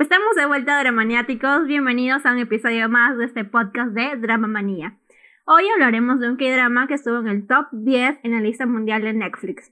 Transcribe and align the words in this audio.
Estamos 0.00 0.34
de 0.34 0.46
vuelta, 0.46 0.80
dramaniáticos. 0.80 1.66
Bienvenidos 1.66 2.24
a 2.24 2.32
un 2.32 2.38
episodio 2.38 2.88
más 2.88 3.18
de 3.18 3.26
este 3.26 3.44
podcast 3.44 3.92
de 3.92 4.16
Drama 4.16 4.46
Manía. 4.46 4.96
Hoy 5.44 5.64
hablaremos 5.68 6.20
de 6.20 6.30
un 6.30 6.38
K-drama 6.38 6.86
que 6.86 6.94
estuvo 6.94 7.18
en 7.18 7.28
el 7.28 7.46
top 7.46 7.66
10 7.72 8.20
en 8.22 8.30
la 8.30 8.40
lista 8.40 8.64
mundial 8.64 9.02
de 9.02 9.12
Netflix. 9.12 9.70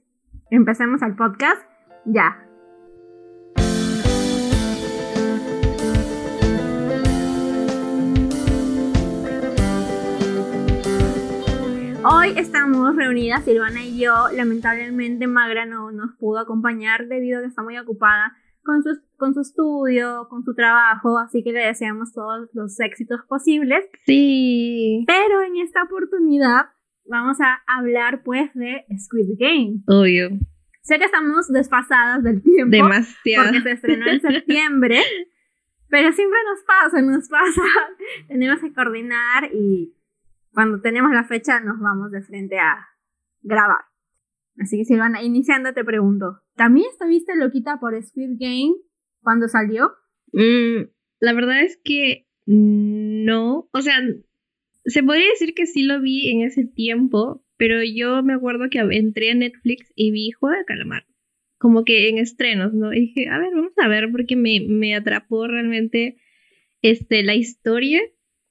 Empecemos 0.51 1.01
al 1.01 1.15
podcast 1.15 1.59
ya. 2.05 2.45
Hoy 12.03 12.33
estamos 12.37 12.95
reunidas 12.95 13.43
Silvana 13.45 13.83
y 13.83 13.99
yo. 13.99 14.27
Lamentablemente 14.31 15.25
Magra 15.25 15.65
no 15.65 15.91
nos 15.91 16.15
pudo 16.17 16.37
acompañar 16.37 17.07
debido 17.07 17.39
a 17.39 17.41
que 17.41 17.47
está 17.47 17.63
muy 17.63 17.79
ocupada 17.79 18.37
con 18.63 18.83
su, 18.83 19.08
con 19.19 19.35
su 19.35 19.41
estudio, 19.41 20.27
con 20.29 20.43
su 20.43 20.55
trabajo, 20.55 21.19
así 21.19 21.43
que 21.43 21.51
le 21.51 21.67
deseamos 21.67 22.11
todos 22.13 22.49
los 22.53 22.79
éxitos 22.79 23.19
posibles. 23.27 23.85
Sí. 24.05 25.03
Pero 25.05 25.43
en 25.43 25.57
esta 25.57 25.83
oportunidad 25.83 26.67
vamos 27.05 27.37
a 27.41 27.61
hablar 27.67 28.23
pues 28.23 28.51
de 28.55 28.85
Squid 28.97 29.37
Game. 29.37 29.83
Obvio. 29.87 30.29
Sé 30.81 30.97
que 30.97 31.05
estamos 31.05 31.47
desfasadas 31.49 32.23
del 32.23 32.41
tiempo. 32.41 32.71
Demasiado. 32.71 33.43
Porque 33.43 33.61
se 33.61 33.71
estrenó 33.73 34.07
en 34.07 34.21
septiembre. 34.21 35.01
pero 35.89 36.11
siempre 36.13 36.39
nos 36.49 36.63
pasa, 36.63 37.01
nos 37.01 37.29
pasa. 37.29 37.61
tenemos 38.27 38.59
que 38.59 38.73
coordinar 38.73 39.49
y 39.53 39.95
cuando 40.53 40.81
tenemos 40.81 41.11
la 41.11 41.25
fecha 41.25 41.59
nos 41.59 41.79
vamos 41.79 42.11
de 42.11 42.21
frente 42.21 42.57
a 42.57 42.87
grabar. 43.41 43.85
Así 44.59 44.77
que 44.77 44.85
Silvana, 44.85 45.21
iniciando 45.21 45.73
te 45.73 45.83
pregunto, 45.83 46.41
¿también 46.55 46.87
estuviste 46.91 47.35
loquita 47.35 47.79
por 47.79 48.01
Squid 48.01 48.37
Game 48.39 48.75
cuando 49.21 49.47
salió? 49.47 49.91
Mm, 50.31 50.89
la 51.19 51.33
verdad 51.33 51.61
es 51.61 51.79
que 51.83 52.27
no, 52.45 53.69
o 53.71 53.81
sea, 53.81 53.99
se 54.85 55.03
podría 55.03 55.29
decir 55.29 55.53
que 55.53 55.67
sí 55.67 55.83
lo 55.83 56.01
vi 56.01 56.29
en 56.31 56.41
ese 56.41 56.65
tiempo, 56.65 57.43
pero 57.57 57.83
yo 57.83 58.23
me 58.23 58.33
acuerdo 58.33 58.69
que 58.69 58.79
entré 58.79 59.31
a 59.31 59.35
Netflix 59.35 59.91
y 59.95 60.11
vi 60.11 60.31
Juego 60.31 60.57
de 60.57 60.65
Calamar, 60.65 61.05
como 61.57 61.83
que 61.83 62.09
en 62.09 62.17
estrenos, 62.17 62.73
¿no? 62.73 62.93
Y 62.93 63.01
dije, 63.01 63.29
a 63.29 63.37
ver, 63.37 63.49
vamos 63.53 63.73
a 63.77 63.87
ver, 63.87 64.09
porque 64.11 64.35
me, 64.35 64.61
me 64.67 64.95
atrapó 64.95 65.47
realmente 65.47 66.17
este, 66.81 67.21
la 67.21 67.35
historia, 67.35 68.01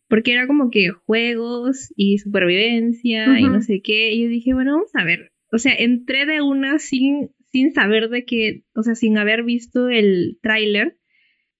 porque 0.08 0.32
era 0.32 0.46
como 0.46 0.70
que 0.70 0.90
juegos 0.90 1.92
y 1.96 2.18
supervivencia 2.18 3.40
y 3.40 3.44
no 3.44 3.62
sé 3.62 3.80
qué, 3.82 4.12
y 4.12 4.22
yo 4.22 4.28
dije, 4.28 4.54
bueno, 4.54 4.72
vamos 4.72 4.94
a 4.94 5.04
ver, 5.04 5.32
o 5.50 5.58
sea, 5.58 5.72
entré 5.74 6.26
de 6.26 6.42
una 6.42 6.78
sin, 6.78 7.30
sin 7.50 7.72
saber 7.72 8.08
de 8.08 8.24
qué, 8.24 8.64
o 8.74 8.82
sea, 8.82 8.94
sin 8.94 9.18
haber 9.18 9.42
visto 9.42 9.88
el 9.88 10.38
tráiler 10.42 10.98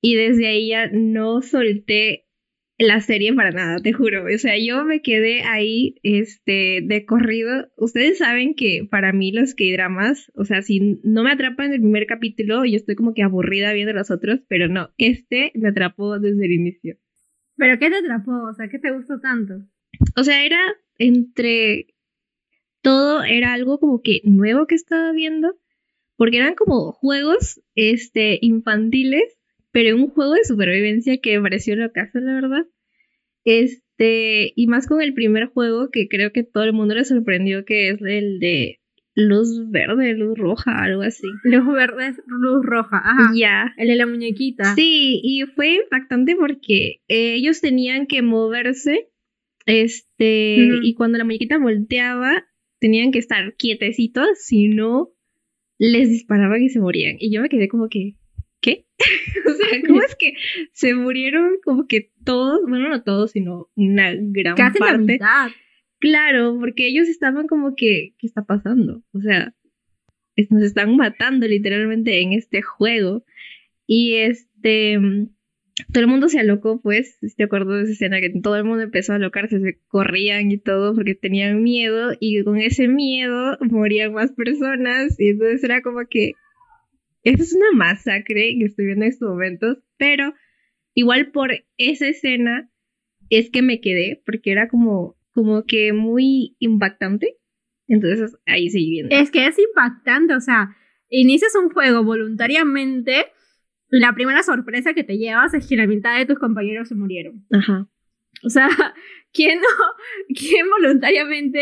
y 0.01 0.15
desde 0.15 0.49
ahí 0.49 0.69
ya 0.69 0.89
no 0.93 1.43
solté 1.43 2.29
la 2.79 3.01
serie 3.01 3.35
para 3.35 3.51
nada, 3.51 3.81
te 3.81 3.93
juro. 3.93 4.25
O 4.33 4.39
sea, 4.39 4.55
yo 4.57 4.85
me 4.85 5.03
quedé 5.03 5.43
ahí, 5.43 5.97
este, 6.05 6.81
de 6.85 7.05
corrido. 7.05 7.69
Ustedes 7.77 8.19
saben 8.19 8.55
que 8.55 8.87
para 8.89 9.13
mí 9.13 9.33
los 9.33 9.55
K-dramas, 9.55 10.31
o 10.37 10.45
sea, 10.45 10.63
si 10.63 11.01
no 11.03 11.25
me 11.25 11.33
atrapan 11.33 11.67
en 11.67 11.73
el 11.73 11.81
primer 11.81 12.07
capítulo, 12.07 12.65
yo 12.65 12.77
estoy 12.77 12.95
como 12.95 13.15
que 13.15 13.25
aburrida 13.25 13.73
viendo 13.73 13.93
los 13.93 14.13
otros, 14.13 14.41
pero 14.49 14.69
no, 14.69 14.91
este 14.97 15.51
me 15.55 15.71
atrapó 15.71 16.21
desde 16.21 16.47
el 16.47 16.53
inicio. 16.53 16.97
¿Pero 17.57 17.81
qué 17.81 17.91
te 17.91 17.97
atrapó? 17.97 18.45
O 18.49 18.55
sea, 18.55 18.69
¿qué 18.69 18.79
te 18.79 18.93
gustó 18.93 19.19
tanto? 19.19 19.55
O 20.17 20.23
sea, 20.23 20.45
era 20.45 20.61
entre 20.99 21.89
todo 22.81 23.25
era 23.25 23.53
algo 23.53 23.81
como 23.81 24.03
que 24.03 24.21
nuevo 24.25 24.67
que 24.67 24.77
estaba 24.77 25.11
viendo, 25.13 25.57
porque 26.19 26.39
eran 26.39 26.57
como 26.57 26.93
juegos 26.93 27.63
este, 27.77 28.39
infantiles, 28.43 29.39
pero 29.71 29.97
un 29.97 30.09
juego 30.09 30.35
de 30.35 30.45
supervivencia 30.45 31.19
que 31.19 31.37
me 31.37 31.45
pareció 31.45 31.77
locazo, 31.77 32.19
la 32.19 32.35
verdad. 32.35 32.67
Este, 33.45 34.53
y 34.57 34.67
más 34.67 34.89
con 34.89 35.01
el 35.01 35.15
primer 35.15 35.47
juego 35.47 35.91
que 35.91 36.09
creo 36.09 36.33
que 36.33 36.43
todo 36.43 36.65
el 36.65 36.73
mundo 36.73 36.97
le 36.97 37.05
sorprendió, 37.05 37.65
que 37.65 37.91
es 37.91 38.03
el 38.03 38.41
de 38.41 38.81
luz 39.15 39.71
verde, 39.71 40.15
luz 40.15 40.37
roja, 40.37 40.83
algo 40.83 41.03
así. 41.03 41.29
Luz 41.45 41.73
verde, 41.73 42.15
luz 42.27 42.67
roja, 42.67 42.99
ajá. 42.99 43.33
Ya. 43.37 43.73
El 43.77 43.89
de 43.89 43.97
la 43.97 44.07
muñequita. 44.07 44.75
Sí, 44.75 45.21
y 45.23 45.45
fue 45.55 45.77
impactante 45.77 46.35
porque 46.35 47.01
eh, 47.07 47.35
ellos 47.35 47.61
tenían 47.61 48.07
que 48.07 48.23
moverse, 48.23 49.09
este, 49.67 50.69
y 50.83 50.95
cuando 50.95 51.19
la 51.19 51.25
muñequita 51.25 51.59
volteaba, 51.59 52.45
tenían 52.81 53.13
que 53.13 53.21
estar 53.21 53.55
quietecitos, 53.55 54.27
si 54.41 54.67
no, 54.67 55.13
les 55.79 56.11
disparaban 56.11 56.63
y 56.63 56.69
se 56.69 56.81
morían. 56.81 57.17
Y 57.19 57.33
yo 57.33 57.41
me 57.41 57.49
quedé 57.49 57.69
como 57.69 57.89
que, 57.89 58.17
¿qué? 58.61 58.87
o 59.47 59.51
sea, 59.53 59.81
¿cómo 59.87 60.03
es 60.03 60.17
que 60.17 60.35
se 60.73 60.95
murieron 60.95 61.59
como 61.65 61.87
que 61.87 62.11
todos, 62.25 62.61
bueno, 62.69 62.89
no 62.89 63.03
todos, 63.03 63.31
sino 63.31 63.69
una 63.77 64.13
gran 64.15 64.57
Casi 64.57 64.79
parte? 64.79 64.99
La 64.99 65.47
mitad. 65.47 65.51
Claro, 66.01 66.57
porque 66.61 66.87
ellos 66.87 67.09
estaban 67.09 67.47
como 67.47 67.75
que, 67.75 68.15
¿qué 68.19 68.27
está 68.27 68.45
pasando? 68.45 69.03
O 69.13 69.21
sea, 69.21 69.55
nos 70.51 70.63
están 70.63 70.97
matando 70.97 71.47
literalmente 71.49 72.21
en 72.21 72.33
este 72.33 72.63
juego. 72.63 73.25
Y 73.87 74.15
este, 74.15 74.99
todo 75.93 76.01
el 76.03 76.09
mundo 76.09 76.29
se 76.29 76.41
alocó, 76.41 76.81
pues, 76.81 77.19
te 77.37 77.45
acuerdo 77.45 77.75
de 77.75 77.85
esa 77.85 77.93
escena 77.93 78.21
que 78.21 78.31
todo 78.43 78.57
el 78.57 78.65
mundo 78.65 78.83
empezó 78.83 79.13
a 79.13 79.17
alocarse, 79.17 79.61
se 79.61 79.79
corrían 79.89 80.51
y 80.51 80.59
todo 80.59 80.95
porque 80.95 81.15
tenían 81.15 81.63
miedo 81.63 82.13
y 82.19 82.43
con 82.45 82.59
ese 82.59 82.89
miedo 82.89 83.57
morían 83.61 84.13
más 84.13 84.33
personas 84.33 85.19
y 85.19 85.31
entonces 85.31 85.63
era 85.65 85.83
como 85.83 86.01
que 86.09 86.33
eso 87.23 87.43
es 87.43 87.55
una 87.55 87.73
masacre 87.75 88.57
que 88.59 88.65
estoy 88.65 88.87
viendo 88.87 89.05
en 89.05 89.11
estos 89.11 89.29
momentos, 89.29 89.79
pero 89.97 90.35
igual 90.95 91.31
por 91.31 91.51
esa 91.77 92.09
escena 92.09 92.71
es 93.31 93.51
que 93.51 93.63
me 93.63 93.81
quedé 93.81 94.23
porque 94.25 94.53
era 94.53 94.69
como 94.69 95.19
como 95.39 95.65
que 95.65 95.93
muy 95.93 96.57
impactante. 96.59 97.37
Entonces 97.87 98.37
ahí 98.45 98.71
seguí 98.71 98.91
viendo. 98.91 99.15
Es 99.15 99.31
que 99.31 99.47
es 99.47 99.57
impactante, 99.57 100.35
o 100.35 100.41
sea, 100.41 100.77
inicias 101.09 101.55
un 101.55 101.71
juego 101.71 102.03
voluntariamente 102.03 103.27
la 103.89 104.13
primera 104.15 104.43
sorpresa 104.43 104.95
que 104.95 105.05
te 105.05 105.19
llevas 105.19 105.55
es 105.55 105.67
que 105.67 105.77
la 105.77 105.87
mitad 105.87 106.19
de 106.19 106.27
tus 106.27 106.39
compañeros 106.39 106.89
se 106.89 106.95
murieron. 106.95 107.45
Ajá. 107.51 107.89
O 108.45 108.51
sea, 108.51 108.69
¿quién 109.33 109.59
no, 109.59 110.35
quién 110.35 110.69
voluntariamente 110.71 111.61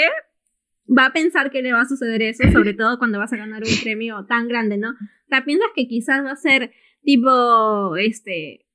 va 0.87 1.07
a 1.07 1.13
pensar 1.13 1.51
que 1.51 1.63
le 1.63 1.73
va 1.73 1.83
a 1.83 1.89
suceder 1.89 2.23
eso, 2.23 2.51
sobre 2.53 2.75
todo 2.75 2.99
cuando 2.99 3.19
vas 3.19 3.33
a 3.33 3.37
ganar 3.37 3.63
un 3.63 3.83
premio 3.83 4.25
tan 4.27 4.49
grande, 4.49 4.77
¿no? 4.77 4.91
O 4.91 5.29
sea, 5.29 5.45
piensas 5.45 5.69
que 5.75 5.89
quizás 5.89 6.25
va 6.25 6.33
a 6.33 6.37
ser 6.37 6.73
tipo, 7.03 7.97
este, 7.97 8.67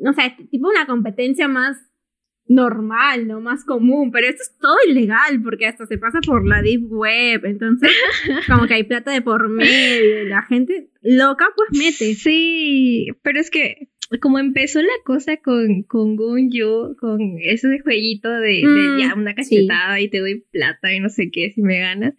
no 0.00 0.12
sé, 0.12 0.34
tipo 0.50 0.68
una 0.68 0.86
competencia 0.86 1.48
más 1.48 1.76
normal, 2.48 3.26
¿no? 3.26 3.40
Más 3.40 3.64
común, 3.64 4.10
pero 4.10 4.26
esto 4.26 4.42
es 4.42 4.58
todo 4.58 4.76
ilegal 4.88 5.42
porque 5.42 5.66
hasta 5.66 5.86
se 5.86 5.98
pasa 5.98 6.20
por 6.20 6.46
la 6.46 6.62
deep 6.62 6.90
web, 6.90 7.44
entonces 7.44 7.90
como 8.48 8.66
que 8.66 8.74
hay 8.74 8.84
plata 8.84 9.12
de 9.12 9.22
por 9.22 9.48
medio, 9.48 10.24
la 10.24 10.42
gente 10.42 10.88
loca 11.02 11.46
pues 11.54 11.78
mete. 11.78 12.14
Sí, 12.14 13.08
pero 13.22 13.38
es 13.38 13.50
que 13.50 13.88
como 14.20 14.38
empezó 14.38 14.80
la 14.80 14.88
cosa 15.04 15.36
con, 15.36 15.82
con 15.82 16.16
Gunju, 16.16 16.96
con 16.96 17.36
ese 17.42 17.80
jueguito 17.80 18.30
de, 18.30 18.62
de 18.64 19.02
ya 19.02 19.14
una 19.14 19.34
cachetada 19.34 20.00
y 20.00 20.08
te 20.08 20.20
doy 20.20 20.46
plata 20.50 20.92
y 20.94 21.00
no 21.00 21.10
sé 21.10 21.30
qué 21.30 21.50
si 21.50 21.60
me 21.60 21.78
ganas. 21.78 22.14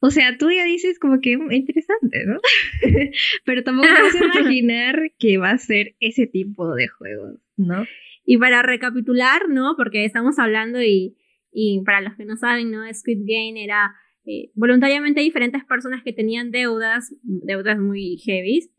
O 0.00 0.10
sea, 0.10 0.38
tú 0.38 0.50
ya 0.50 0.64
dices 0.64 0.98
como 0.98 1.20
que 1.20 1.32
interesante, 1.32 2.24
¿no? 2.24 2.40
pero 3.44 3.64
tampoco 3.64 3.88
puedes 3.88 4.14
imaginar 4.36 5.12
que 5.18 5.38
va 5.38 5.50
a 5.50 5.58
ser 5.58 5.96
ese 6.00 6.26
tipo 6.26 6.74
de 6.74 6.88
juegos, 6.88 7.40
¿no? 7.56 7.84
Y 8.30 8.36
para 8.36 8.60
recapitular, 8.60 9.48
¿no? 9.48 9.72
Porque 9.74 10.04
estamos 10.04 10.38
hablando 10.38 10.82
y, 10.82 11.16
y 11.50 11.80
para 11.86 12.02
los 12.02 12.14
que 12.14 12.26
no 12.26 12.36
saben, 12.36 12.70
¿no? 12.70 12.82
Squid 12.92 13.20
Game 13.20 13.64
era 13.64 13.94
eh, 14.26 14.50
voluntariamente 14.54 15.22
diferentes 15.22 15.64
personas 15.64 16.02
que 16.02 16.12
tenían 16.12 16.50
deudas, 16.50 17.14
deudas 17.22 17.78
muy 17.78 18.18
heavy, 18.18 18.70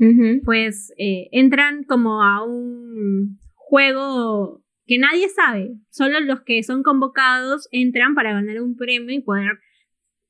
pues 0.46 0.94
eh, 1.00 1.30
entran 1.32 1.84
como 1.84 2.22
a 2.22 2.46
un 2.46 3.40
juego 3.56 4.64
que 4.86 5.00
nadie 5.00 5.28
sabe. 5.30 5.72
Solo 5.90 6.20
los 6.20 6.42
que 6.42 6.62
son 6.62 6.84
convocados 6.84 7.68
entran 7.72 8.14
para 8.14 8.34
ganar 8.34 8.62
un 8.62 8.76
premio 8.76 9.16
y 9.16 9.24
poder 9.24 9.58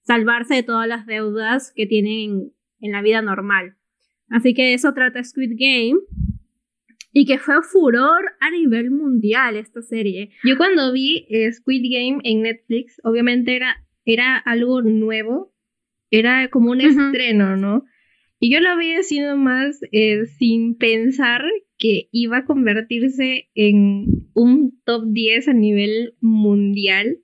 salvarse 0.03 0.55
de 0.55 0.63
todas 0.63 0.87
las 0.87 1.05
deudas 1.05 1.73
que 1.75 1.85
tienen 1.85 2.53
en 2.79 2.91
la 2.93 3.01
vida 3.01 3.21
normal. 3.21 3.75
Así 4.29 4.53
que 4.53 4.73
eso 4.73 4.93
trata 4.93 5.21
Squid 5.21 5.57
Game 5.59 5.99
y 7.11 7.25
que 7.25 7.39
fue 7.39 7.61
furor 7.63 8.25
a 8.39 8.51
nivel 8.51 8.91
mundial 8.91 9.55
esta 9.55 9.81
serie. 9.81 10.31
Yo 10.43 10.57
cuando 10.57 10.91
vi 10.93 11.25
eh, 11.29 11.51
Squid 11.51 11.83
Game 11.89 12.19
en 12.23 12.43
Netflix, 12.43 12.99
obviamente 13.03 13.55
era, 13.55 13.85
era 14.05 14.37
algo 14.37 14.81
nuevo, 14.81 15.53
era 16.11 16.49
como 16.49 16.71
un 16.71 16.81
estreno, 16.81 17.57
¿no? 17.57 17.85
Y 18.39 18.51
yo 18.51 18.61
lo 18.61 18.69
había 18.69 19.03
sido 19.03 19.35
más 19.35 19.81
eh, 19.91 20.25
sin 20.37 20.75
pensar 20.77 21.43
que 21.77 22.07
iba 22.11 22.37
a 22.37 22.45
convertirse 22.45 23.49
en 23.53 24.29
un 24.33 24.79
top 24.85 25.03
10 25.07 25.49
a 25.49 25.53
nivel 25.53 26.13
mundial. 26.21 27.17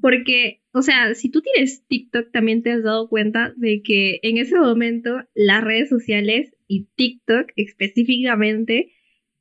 Porque, 0.00 0.62
o 0.72 0.82
sea, 0.82 1.14
si 1.14 1.30
tú 1.30 1.40
tienes 1.42 1.86
TikTok, 1.86 2.32
también 2.32 2.62
te 2.62 2.72
has 2.72 2.82
dado 2.82 3.08
cuenta 3.08 3.52
de 3.56 3.82
que 3.82 4.18
en 4.22 4.38
ese 4.38 4.56
momento 4.58 5.10
las 5.34 5.62
redes 5.62 5.88
sociales 5.88 6.52
y 6.66 6.88
TikTok 6.96 7.52
específicamente 7.56 8.90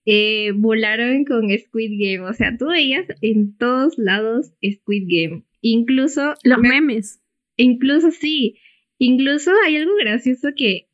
eh, 0.05 0.51
volaron 0.55 1.25
con 1.25 1.49
Squid 1.49 1.91
Game. 1.99 2.29
O 2.29 2.33
sea, 2.33 2.57
tú 2.57 2.67
veías 2.67 3.05
en 3.21 3.57
todos 3.57 3.97
lados 3.97 4.51
Squid 4.63 5.05
Game. 5.07 5.43
Incluso... 5.61 6.35
Los 6.43 6.59
memes. 6.59 7.21
Incluso 7.57 8.11
sí. 8.11 8.57
Incluso 8.97 9.51
hay 9.65 9.77
algo 9.77 9.95
gracioso 9.99 10.49
que 10.55 10.87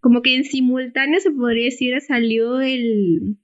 como 0.00 0.22
que 0.22 0.36
en 0.36 0.44
simultáneo 0.44 1.18
se 1.20 1.32
podría 1.32 1.64
decir 1.64 2.00
salió 2.00 2.60
el 2.60 3.36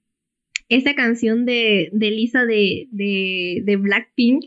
esa 0.69 0.95
canción 0.95 1.45
de, 1.45 1.89
de 1.91 2.11
Lisa 2.11 2.45
de, 2.45 2.87
de, 2.91 3.61
de 3.63 3.75
Blackpink 3.75 4.45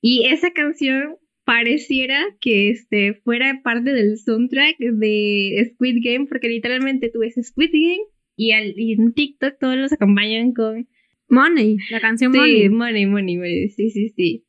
y 0.00 0.26
esa 0.26 0.52
canción 0.52 1.16
pareciera 1.44 2.24
que 2.40 2.70
este, 2.70 3.14
fuera 3.14 3.60
parte 3.62 3.92
del 3.92 4.16
soundtrack 4.18 4.78
de 4.78 5.72
Squid 5.74 5.98
Game, 6.02 6.26
porque 6.26 6.48
literalmente 6.48 7.10
tú 7.10 7.18
ves 7.18 7.34
Squid 7.42 7.70
Game 7.72 8.04
y, 8.40 8.52
al, 8.52 8.72
en 8.74 9.12
TikTok 9.12 9.58
todos 9.60 9.76
los 9.76 9.92
acompañan 9.92 10.52
con 10.54 10.88
Money, 11.28 11.76
la 11.90 12.00
canción 12.00 12.32
sí, 12.32 12.38
Money. 12.38 12.68
Money, 12.70 13.06
Money, 13.06 13.68
sí, 13.68 13.90
sí, 13.90 14.08
sí. 14.08 14.46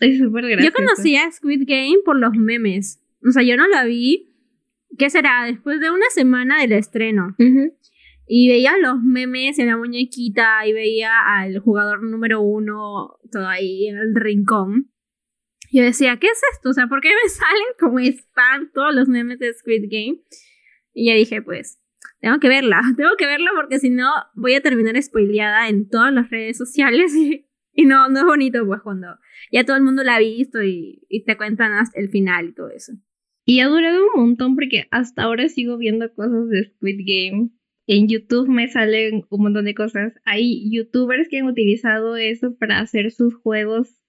Es 0.00 0.18
súper 0.18 0.46
gracioso. 0.46 0.68
Yo 0.68 0.72
conocía 0.72 1.30
Squid 1.32 1.62
Game 1.66 1.98
por 2.04 2.18
los 2.18 2.34
memes. 2.34 3.02
O 3.26 3.30
sea, 3.30 3.42
yo 3.42 3.56
no 3.56 3.66
la 3.68 3.84
vi. 3.84 4.34
¿Qué 4.98 5.08
será? 5.08 5.46
Después 5.46 5.80
de 5.80 5.90
una 5.90 6.04
semana 6.10 6.60
del 6.60 6.72
estreno. 6.72 7.34
Y 8.26 8.48
veía 8.50 8.76
los 8.76 9.02
memes 9.02 9.58
en 9.58 9.68
la 9.68 9.78
muñequita 9.78 10.66
y 10.66 10.74
veía 10.74 11.10
al 11.26 11.58
jugador 11.58 12.02
número 12.02 12.42
uno 12.42 13.16
todo 13.30 13.48
ahí 13.48 13.88
en 13.88 13.96
el 13.96 14.14
rincón. 14.14 14.90
Yo 15.72 15.82
decía, 15.82 16.18
¿qué 16.18 16.26
es 16.26 16.40
esto? 16.52 16.68
O 16.68 16.72
sea, 16.74 16.86
¿por 16.86 17.00
qué 17.00 17.08
me 17.08 17.28
salen 17.30 17.66
como 17.80 17.98
spam 17.98 18.70
todos 18.74 18.94
los 18.94 19.08
memes 19.08 19.38
de 19.38 19.54
Squid 19.54 19.84
Game? 19.90 20.20
Y 20.92 21.06
ya 21.06 21.14
dije, 21.14 21.40
pues, 21.40 21.81
tengo 22.22 22.38
que 22.38 22.48
verla, 22.48 22.80
tengo 22.96 23.10
que 23.18 23.26
verla 23.26 23.50
porque 23.54 23.78
si 23.78 23.90
no 23.90 24.08
voy 24.34 24.54
a 24.54 24.62
terminar 24.62 25.00
spoileada 25.02 25.68
en 25.68 25.88
todas 25.88 26.14
las 26.14 26.30
redes 26.30 26.56
sociales 26.56 27.12
y, 27.74 27.84
no, 27.84 28.08
no 28.08 28.20
es 28.20 28.24
bonito 28.24 28.64
pues 28.64 28.80
cuando 28.80 29.08
ya 29.50 29.64
todo 29.64 29.76
el 29.76 29.82
mundo 29.82 30.02
la 30.02 30.16
ha 30.16 30.20
visto 30.20 30.62
y, 30.62 31.04
y 31.08 31.24
te 31.24 31.36
cuentan 31.36 31.72
hasta 31.72 32.00
el 32.00 32.08
final 32.08 32.48
y 32.48 32.54
todo 32.54 32.70
eso. 32.70 32.92
Y 33.44 33.60
ha 33.60 33.66
durado 33.66 34.04
un 34.14 34.22
montón 34.22 34.54
porque 34.54 34.86
hasta 34.90 35.24
ahora 35.24 35.48
sigo 35.48 35.76
viendo 35.76 36.12
cosas 36.14 36.48
de 36.48 36.64
Squid 36.64 37.00
Game. 37.04 37.50
En 37.88 38.08
YouTube 38.08 38.48
me 38.48 38.68
salen 38.68 39.24
un 39.28 39.42
montón 39.42 39.64
de 39.64 39.74
cosas. 39.74 40.14
Hay 40.24 40.70
youtubers 40.70 41.28
que 41.28 41.38
han 41.38 41.46
utilizado 41.46 42.16
eso 42.16 42.54
para 42.56 42.78
hacer 42.78 43.10
sus 43.10 43.34
juegos. 43.34 44.00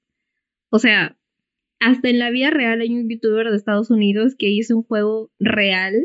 O 0.70 0.78
sea, 0.78 1.18
hasta 1.80 2.10
en 2.10 2.20
la 2.20 2.30
vida 2.30 2.52
real 2.52 2.82
hay 2.82 2.94
un 2.94 3.10
youtuber 3.10 3.50
de 3.50 3.58
Estados 3.58 3.90
Unidos 3.90 4.36
que 4.38 4.50
hizo 4.50 4.78
un 4.78 4.84
juego 4.84 5.32
real. 5.40 5.96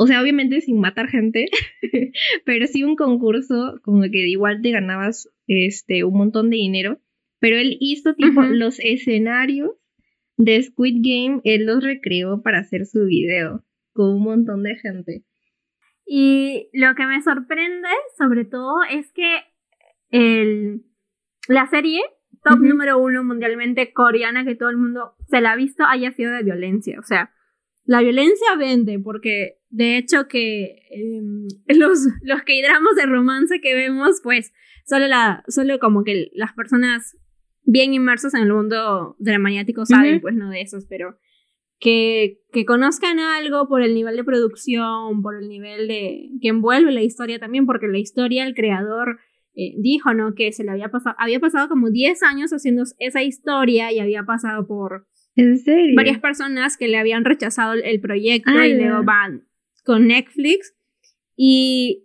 O 0.00 0.06
sea, 0.06 0.22
obviamente 0.22 0.60
sin 0.60 0.78
matar 0.80 1.08
gente, 1.08 1.46
pero 2.44 2.68
sí 2.68 2.84
un 2.84 2.94
concurso 2.94 3.80
como 3.82 4.02
que 4.02 4.28
igual 4.28 4.62
te 4.62 4.70
ganabas 4.70 5.28
este 5.48 6.04
un 6.04 6.16
montón 6.16 6.50
de 6.50 6.56
dinero. 6.56 7.00
Pero 7.40 7.56
él 7.56 7.76
hizo 7.80 8.14
tipo 8.14 8.42
los 8.42 8.78
escenarios 8.78 9.72
de 10.36 10.62
Squid 10.62 10.98
Game, 11.00 11.40
él 11.42 11.66
los 11.66 11.82
recreó 11.82 12.42
para 12.42 12.60
hacer 12.60 12.86
su 12.86 13.06
video 13.06 13.64
con 13.92 14.10
un 14.14 14.22
montón 14.22 14.62
de 14.62 14.76
gente. 14.76 15.24
Y 16.06 16.68
lo 16.72 16.94
que 16.94 17.04
me 17.04 17.20
sorprende, 17.20 17.88
sobre 18.16 18.44
todo, 18.44 18.76
es 18.88 19.12
que 19.12 19.40
el, 20.10 20.84
la 21.48 21.66
serie 21.66 22.00
top 22.44 22.60
número 22.60 22.98
uno 22.98 23.24
mundialmente 23.24 23.92
coreana 23.92 24.44
que 24.44 24.54
todo 24.54 24.68
el 24.68 24.76
mundo 24.76 25.16
se 25.28 25.40
la 25.40 25.52
ha 25.52 25.56
visto 25.56 25.84
haya 25.84 26.12
sido 26.12 26.32
de 26.32 26.44
violencia. 26.44 27.00
O 27.00 27.02
sea, 27.02 27.32
la 27.84 28.00
violencia 28.00 28.54
vende 28.56 29.00
porque 29.00 29.57
de 29.70 29.98
hecho 29.98 30.28
que 30.28 30.82
em, 30.90 31.46
los, 31.76 32.06
los 32.22 32.42
que 32.42 32.62
dramas 32.62 32.96
de 32.96 33.06
romance 33.06 33.60
que 33.60 33.74
vemos, 33.74 34.20
pues 34.22 34.52
solo, 34.86 35.06
la, 35.06 35.44
solo 35.48 35.78
como 35.78 36.04
que 36.04 36.30
las 36.34 36.52
personas 36.52 37.16
bien 37.64 37.92
inmersas 37.92 38.34
en 38.34 38.42
el 38.42 38.52
mundo 38.52 39.16
dramático 39.18 39.84
saben, 39.84 40.20
pues 40.20 40.34
no 40.34 40.48
de 40.50 40.62
esos, 40.62 40.86
pero 40.86 41.18
que, 41.78 42.40
que 42.50 42.64
conozcan 42.64 43.18
algo 43.18 43.68
por 43.68 43.82
el 43.82 43.94
nivel 43.94 44.16
de 44.16 44.24
producción, 44.24 45.22
por 45.22 45.36
el 45.36 45.48
nivel 45.48 45.86
de 45.86 46.30
que 46.40 46.48
envuelve 46.48 46.90
la 46.92 47.02
historia 47.02 47.38
también, 47.38 47.66
porque 47.66 47.86
la 47.86 47.98
historia, 47.98 48.46
el 48.46 48.54
creador 48.54 49.18
eh, 49.54 49.74
dijo, 49.78 50.14
¿no? 50.14 50.34
Que 50.34 50.52
se 50.52 50.64
le 50.64 50.70
había 50.70 50.88
pasado, 50.88 51.14
había 51.18 51.40
pasado 51.40 51.68
como 51.68 51.90
10 51.90 52.22
años 52.22 52.52
haciendo 52.52 52.84
esa 52.98 53.22
historia 53.22 53.92
y 53.92 53.98
había 53.98 54.22
pasado 54.22 54.66
por 54.66 55.06
varias 55.94 56.18
personas 56.18 56.76
que 56.76 56.88
le 56.88 56.96
habían 56.96 57.24
rechazado 57.24 57.74
el 57.74 58.00
proyecto 58.00 58.50
y 58.64 58.74
luego 58.74 59.04
van 59.04 59.47
con 59.88 60.06
Netflix 60.06 60.76
y 61.34 62.04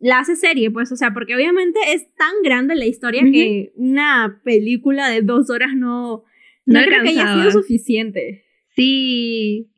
la 0.00 0.18
hace 0.18 0.34
serie, 0.34 0.68
pues, 0.72 0.90
o 0.90 0.96
sea, 0.96 1.14
porque 1.14 1.36
obviamente 1.36 1.78
es 1.90 2.12
tan 2.16 2.32
grande 2.42 2.74
la 2.74 2.86
historia 2.86 3.22
que 3.22 3.72
una 3.76 4.40
película 4.42 5.08
de 5.08 5.22
dos 5.22 5.48
horas 5.48 5.76
no, 5.76 6.24
no, 6.66 6.80
creo 6.82 7.04
que 7.04 7.10
haya 7.10 7.34
sido 7.34 7.52
suficiente. 7.52 8.44
Sí. 8.74 9.70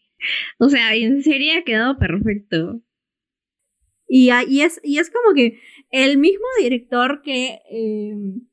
O 0.59 0.71
sea, 0.71 0.95
en 0.95 1.23
serie 1.23 1.59
ha 1.59 1.65
quedado 1.65 1.99
perfecto. 1.99 2.81
Y, 4.09 4.31
y, 4.49 4.62
es, 4.62 4.81
y 4.83 4.97
es 4.97 5.11
como 5.11 5.35
que 5.35 5.61
el 5.91 6.17
mismo 6.17 6.47
director 6.59 7.21
que 7.21 7.59
em, 7.71 8.47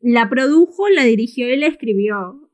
la 0.00 0.30
produjo, 0.30 0.88
la 0.88 1.04
dirigió 1.04 1.52
y 1.52 1.58
la 1.58 1.66
escribió. 1.66 2.50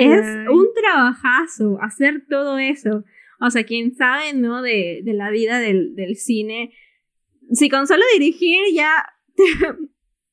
es 0.00 0.48
un 0.50 0.68
trabajazo 0.74 1.76
hacer 1.82 2.24
todo 2.26 2.58
eso. 2.58 3.04
O 3.40 3.50
sea, 3.50 3.64
quien 3.64 3.94
sabe, 3.94 4.34
¿no? 4.34 4.62
De, 4.62 5.02
de 5.04 5.12
la 5.12 5.30
vida 5.30 5.60
del, 5.60 5.94
del, 5.94 6.16
cine. 6.16 6.72
Si 7.52 7.68
con 7.68 7.86
solo 7.86 8.02
dirigir 8.12 8.60
ya 8.74 9.04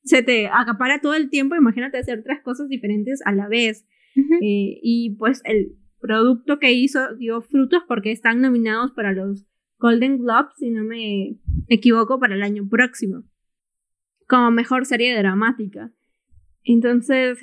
se 0.02 0.22
te 0.22 0.48
acapara 0.48 1.00
todo 1.00 1.14
el 1.14 1.30
tiempo, 1.30 1.54
imagínate 1.54 1.98
hacer 1.98 2.22
tres 2.24 2.40
cosas 2.42 2.68
diferentes 2.68 3.20
a 3.24 3.32
la 3.32 3.48
vez. 3.48 3.86
Eh, 4.40 4.80
y 4.82 5.14
pues 5.18 5.42
el 5.44 5.76
producto 6.00 6.58
que 6.58 6.72
hizo 6.72 7.14
dio 7.16 7.42
frutos 7.42 7.82
porque 7.86 8.12
están 8.12 8.40
nominados 8.40 8.92
para 8.92 9.12
los 9.12 9.46
Golden 9.78 10.18
Globes, 10.18 10.54
si 10.58 10.70
no 10.70 10.84
me 10.84 11.36
equivoco, 11.68 12.18
para 12.18 12.34
el 12.34 12.42
año 12.42 12.66
próximo 12.68 13.24
como 14.26 14.50
mejor 14.50 14.86
serie 14.86 15.16
dramática. 15.16 15.90
Entonces, 16.64 17.38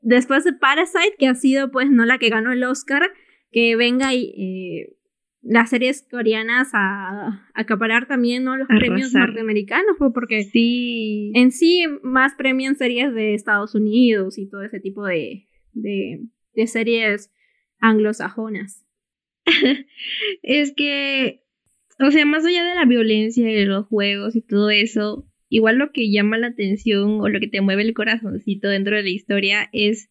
después 0.00 0.44
de 0.44 0.52
Parasite, 0.52 1.16
que 1.18 1.28
ha 1.28 1.34
sido 1.34 1.70
pues 1.70 1.90
no 1.90 2.04
la 2.04 2.18
que 2.18 2.30
ganó 2.30 2.52
el 2.52 2.64
Oscar, 2.64 3.10
que 3.50 3.76
venga 3.76 4.14
y 4.14 4.24
eh, 4.36 4.96
las 5.42 5.70
series 5.70 6.06
coreanas 6.10 6.70
a, 6.72 7.48
acaparar 7.54 8.06
también 8.06 8.44
¿no? 8.44 8.56
los 8.56 8.68
premios 8.68 9.12
norteamericanos, 9.14 9.96
pues, 9.98 10.12
porque 10.12 10.44
sí. 10.44 11.32
en 11.34 11.52
sí 11.52 11.84
más 12.02 12.34
premian 12.34 12.76
series 12.76 13.14
de 13.14 13.34
Estados 13.34 13.74
Unidos 13.74 14.38
y 14.38 14.48
todo 14.48 14.62
ese 14.62 14.80
tipo 14.80 15.04
de, 15.04 15.48
de, 15.72 16.20
de 16.54 16.66
series 16.66 17.32
anglosajonas. 17.80 18.84
es 20.42 20.74
que 20.74 21.42
o 22.00 22.10
sea, 22.10 22.24
más 22.24 22.44
allá 22.44 22.64
de 22.64 22.74
la 22.74 22.84
violencia 22.84 23.46
de 23.46 23.66
los 23.66 23.86
juegos 23.86 24.36
y 24.36 24.42
todo 24.42 24.70
eso, 24.70 25.26
igual 25.48 25.78
lo 25.78 25.90
que 25.90 26.10
llama 26.10 26.38
la 26.38 26.48
atención 26.48 27.20
o 27.20 27.28
lo 27.28 27.40
que 27.40 27.48
te 27.48 27.60
mueve 27.60 27.82
el 27.82 27.94
corazoncito 27.94 28.68
dentro 28.68 28.96
de 28.96 29.02
la 29.02 29.08
historia 29.08 29.68
es 29.72 30.08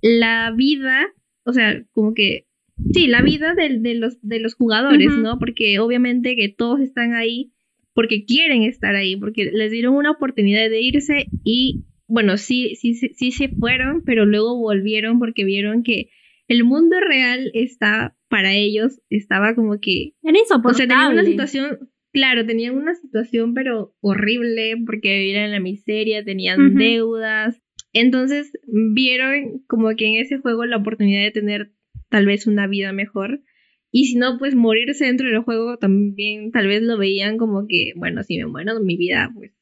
la 0.00 0.52
vida, 0.56 1.06
o 1.44 1.52
sea, 1.52 1.84
como 1.92 2.14
que, 2.14 2.46
sí, 2.92 3.06
la 3.06 3.22
vida 3.22 3.54
de, 3.54 3.94
los, 3.94 4.18
de 4.22 4.40
los 4.40 4.54
jugadores, 4.54 5.10
¿no? 5.16 5.38
Porque 5.38 5.78
obviamente 5.78 6.36
que 6.36 6.48
todos 6.48 6.80
están 6.80 7.14
ahí 7.14 7.52
porque 7.98 8.24
quieren 8.24 8.62
estar 8.62 8.94
ahí, 8.94 9.16
porque 9.16 9.50
les 9.52 9.72
dieron 9.72 9.96
una 9.96 10.12
oportunidad 10.12 10.70
de 10.70 10.80
irse 10.80 11.26
y, 11.42 11.84
bueno, 12.06 12.36
sí, 12.36 12.76
sí, 12.76 12.94
sí, 12.94 13.10
sí 13.12 13.32
se 13.32 13.48
fueron, 13.48 14.04
pero 14.04 14.24
luego 14.24 14.56
volvieron 14.56 15.18
porque 15.18 15.44
vieron 15.44 15.82
que 15.82 16.08
el 16.46 16.62
mundo 16.62 16.94
real 17.00 17.50
está 17.54 18.16
para 18.28 18.54
ellos 18.54 19.00
estaba 19.10 19.56
como 19.56 19.80
que... 19.80 20.12
Era 20.22 20.38
insoportable. 20.38 20.84
O 20.84 20.86
sea, 20.86 20.86
tenían 20.86 21.12
una 21.12 21.24
situación, 21.24 21.90
claro, 22.12 22.46
tenían 22.46 22.76
una 22.76 22.94
situación 22.94 23.52
pero 23.52 23.96
horrible 24.00 24.76
porque 24.86 25.18
vivían 25.18 25.46
en 25.46 25.50
la 25.50 25.60
miseria, 25.60 26.24
tenían 26.24 26.76
deudas. 26.76 27.60
Entonces 27.92 28.52
vieron 28.94 29.64
como 29.66 29.88
que 29.96 30.06
en 30.06 30.14
ese 30.20 30.38
juego 30.38 30.66
la 30.66 30.76
oportunidad 30.76 31.24
de 31.24 31.32
tener 31.32 31.72
tal 32.08 32.26
vez 32.26 32.46
una 32.46 32.66
vida 32.66 32.92
mejor. 32.92 33.42
Y 33.90 34.06
si 34.06 34.16
no, 34.16 34.38
pues 34.38 34.54
morirse 34.54 35.06
dentro 35.06 35.28
del 35.28 35.40
juego 35.40 35.78
también 35.78 36.50
tal 36.50 36.66
vez 36.66 36.82
lo 36.82 36.98
veían 36.98 37.38
como 37.38 37.66
que, 37.66 37.92
bueno, 37.96 38.22
si 38.22 38.36
me 38.38 38.46
muero, 38.46 38.78
mi 38.80 38.96
vida 38.96 39.30
pues 39.34 39.52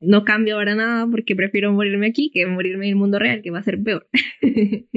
no 0.00 0.24
cambio 0.24 0.56
ahora 0.56 0.74
nada 0.74 1.06
porque 1.10 1.36
prefiero 1.36 1.72
morirme 1.72 2.08
aquí 2.08 2.30
que 2.32 2.46
morirme 2.46 2.86
en 2.86 2.90
el 2.90 2.96
mundo 2.96 3.18
real, 3.18 3.42
que 3.42 3.50
va 3.50 3.60
a 3.60 3.64
ser 3.64 3.82
peor. 3.82 4.08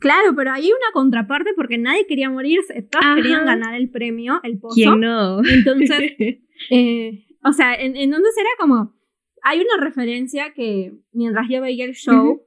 Claro, 0.00 0.34
pero 0.34 0.50
hay 0.50 0.64
una 0.64 0.92
contraparte 0.94 1.50
porque 1.54 1.76
nadie 1.76 2.06
quería 2.06 2.30
morirse, 2.30 2.80
todos 2.90 3.04
querían 3.16 3.44
ganar 3.44 3.74
el 3.74 3.90
premio, 3.90 4.40
el 4.42 4.58
pozo. 4.58 4.74
¿Quién 4.74 4.98
no? 4.98 5.44
Entonces, 5.44 6.12
eh, 6.70 7.26
o 7.44 7.52
sea, 7.52 7.74
en, 7.74 7.96
en 7.96 8.10
donde 8.10 8.28
era 8.34 8.48
como, 8.58 8.94
hay 9.42 9.60
una 9.60 9.84
referencia 9.84 10.54
que 10.54 10.94
mientras 11.12 11.48
yo 11.50 11.60
veía 11.60 11.84
el 11.84 11.92
show 11.92 12.42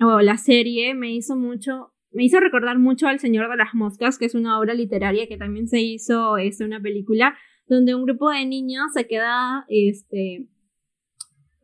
o 0.00 0.20
la 0.20 0.36
serie 0.36 0.94
me 0.94 1.14
hizo 1.14 1.36
mucho, 1.36 1.92
me 2.16 2.24
hizo 2.24 2.40
recordar 2.40 2.78
mucho 2.78 3.06
al 3.06 3.20
Señor 3.20 3.50
de 3.50 3.56
las 3.56 3.74
Moscas, 3.74 4.18
que 4.18 4.24
es 4.24 4.34
una 4.34 4.58
obra 4.58 4.72
literaria 4.72 5.28
que 5.28 5.36
también 5.36 5.68
se 5.68 5.82
hizo, 5.82 6.38
es 6.38 6.60
una 6.60 6.80
película 6.80 7.36
donde 7.66 7.94
un 7.94 8.04
grupo 8.04 8.30
de 8.30 8.46
niños 8.46 8.86
se 8.94 9.06
queda, 9.06 9.66
este, 9.68 10.48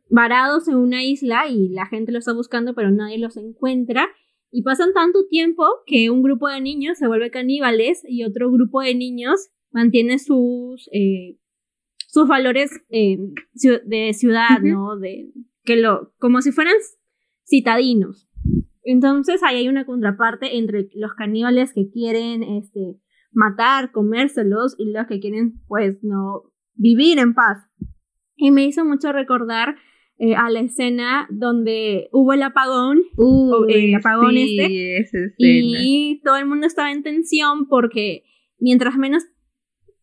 varados 0.09 0.67
en 0.67 0.75
una 0.75 1.03
isla 1.03 1.47
y 1.47 1.69
la 1.69 1.87
gente 1.87 2.11
los 2.11 2.19
está 2.19 2.33
buscando 2.33 2.75
pero 2.75 2.91
nadie 2.91 3.17
los 3.17 3.35
encuentra 3.35 4.07
y 4.51 4.61
pasan 4.61 4.93
tanto 4.93 5.25
tiempo 5.27 5.65
que 5.87 6.11
un 6.11 6.21
grupo 6.21 6.47
de 6.47 6.61
niños 6.61 6.99
se 6.99 7.07
vuelve 7.07 7.31
caníbales 7.31 8.03
y 8.07 8.23
otro 8.23 8.51
grupo 8.51 8.81
de 8.81 8.93
niños 8.93 9.49
mantiene 9.71 10.19
sus, 10.19 10.87
eh, 10.93 11.39
sus 12.07 12.27
valores 12.27 12.69
eh, 12.89 13.17
de 13.85 14.13
ciudad, 14.13 14.59
¿no? 14.61 14.99
De, 14.99 15.31
que 15.63 15.77
lo, 15.77 16.13
como 16.19 16.43
si 16.43 16.51
fueran 16.51 16.75
citadinos. 17.43 18.29
Entonces 18.83 19.41
ahí 19.43 19.57
hay 19.57 19.69
una 19.69 19.85
contraparte 19.85 20.57
entre 20.57 20.89
los 20.93 21.13
caníbales 21.13 21.71
que 21.73 21.89
quieren 21.89 22.43
este, 22.43 22.99
matar, 23.31 23.91
comérselos 23.91 24.75
y 24.77 24.91
los 24.91 25.07
que 25.07 25.19
quieren 25.19 25.61
pues 25.67 25.97
no 26.03 26.43
vivir 26.75 27.19
en 27.19 27.33
paz. 27.33 27.57
Y 28.35 28.51
me 28.51 28.65
hizo 28.65 28.83
mucho 28.83 29.11
recordar 29.11 29.75
eh, 30.17 30.35
a 30.35 30.49
la 30.49 30.59
escena 30.59 31.27
donde 31.29 32.09
hubo 32.11 32.33
el 32.33 32.43
apagón, 32.43 33.01
el 33.67 33.95
apagón 33.95 34.37
este, 34.37 35.33
y 35.37 36.21
todo 36.23 36.37
el 36.37 36.45
mundo 36.45 36.67
estaba 36.67 36.91
en 36.91 37.03
tensión 37.03 37.67
porque 37.67 38.23
mientras 38.59 38.95
menos 38.95 39.23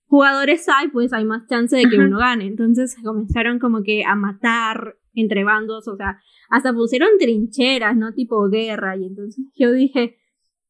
jugadores 0.06 0.68
hay, 0.68 0.88
pues 0.88 1.12
hay 1.12 1.24
más 1.24 1.46
chance 1.48 1.76
de 1.76 1.88
que 1.88 1.96
uno 1.96 2.18
gane. 2.18 2.46
Entonces 2.46 2.96
comenzaron 3.02 3.58
como 3.58 3.82
que 3.82 4.04
a 4.04 4.16
matar 4.16 4.96
entre 5.20 5.44
bandos, 5.44 5.86
o 5.88 5.96
sea, 5.96 6.20
hasta 6.48 6.72
pusieron 6.72 7.10
trincheras, 7.18 7.96
¿no? 7.96 8.12
Tipo 8.12 8.48
guerra. 8.48 8.96
Y 8.96 9.04
entonces 9.04 9.44
yo 9.56 9.72
dije, 9.72 10.18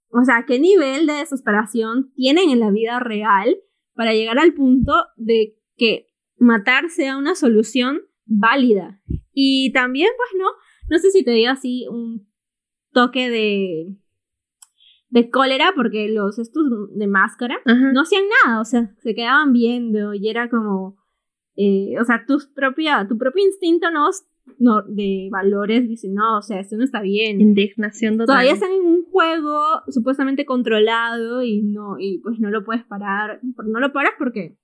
o 0.08 0.24
sea, 0.24 0.44
¿qué 0.46 0.58
nivel 0.58 1.06
de 1.06 1.14
desesperación 1.14 2.12
tienen 2.14 2.50
en 2.50 2.60
la 2.60 2.70
vida 2.70 3.00
real 3.00 3.56
para 3.94 4.12
llegar 4.12 4.38
al 4.38 4.54
punto 4.54 4.92
de 5.16 5.56
que 5.76 6.08
matar 6.38 6.90
sea 6.90 7.16
una 7.16 7.34
solución 7.34 8.02
válida? 8.26 9.00
Y 9.32 9.72
también, 9.72 10.10
pues, 10.16 10.40
¿no? 10.40 10.48
No 10.88 10.98
sé 10.98 11.10
si 11.10 11.24
te 11.24 11.32
dio 11.32 11.50
así 11.50 11.86
un 11.88 12.28
toque 12.92 13.30
de, 13.30 13.96
de 15.10 15.30
cólera 15.30 15.72
porque 15.74 16.08
los 16.08 16.38
estos 16.38 16.64
de 16.94 17.06
máscara 17.06 17.56
no 17.66 18.00
hacían 18.00 18.24
nada, 18.44 18.60
o 18.60 18.64
sea, 18.64 18.94
se 18.98 19.14
quedaban 19.14 19.52
viendo 19.52 20.14
y 20.14 20.28
era 20.28 20.48
como, 20.48 20.96
eh, 21.56 21.94
o 22.00 22.04
sea, 22.04 22.24
tu, 22.26 22.38
propia, 22.54 23.06
tu 23.08 23.18
propio 23.18 23.44
instinto 23.44 23.90
no, 23.90 24.08
no, 24.60 24.82
de 24.82 25.28
valores 25.32 25.88
dice, 25.88 26.08
no, 26.10 26.38
o 26.38 26.42
sea, 26.42 26.60
esto 26.60 26.76
no 26.76 26.84
está 26.84 27.00
bien. 27.00 27.40
Indignación 27.40 28.18
total. 28.18 28.26
Todavía 28.26 28.52
están 28.52 28.72
en 28.72 28.84
un 28.84 29.04
juego 29.10 29.58
supuestamente 29.88 30.44
controlado 30.44 31.42
y 31.42 31.62
no, 31.62 31.98
y 31.98 32.18
pues 32.18 32.38
no 32.38 32.50
lo 32.50 32.62
puedes 32.62 32.84
parar, 32.84 33.40
no 33.42 33.80
lo 33.80 33.92
paras 33.92 34.12
porque 34.18 34.58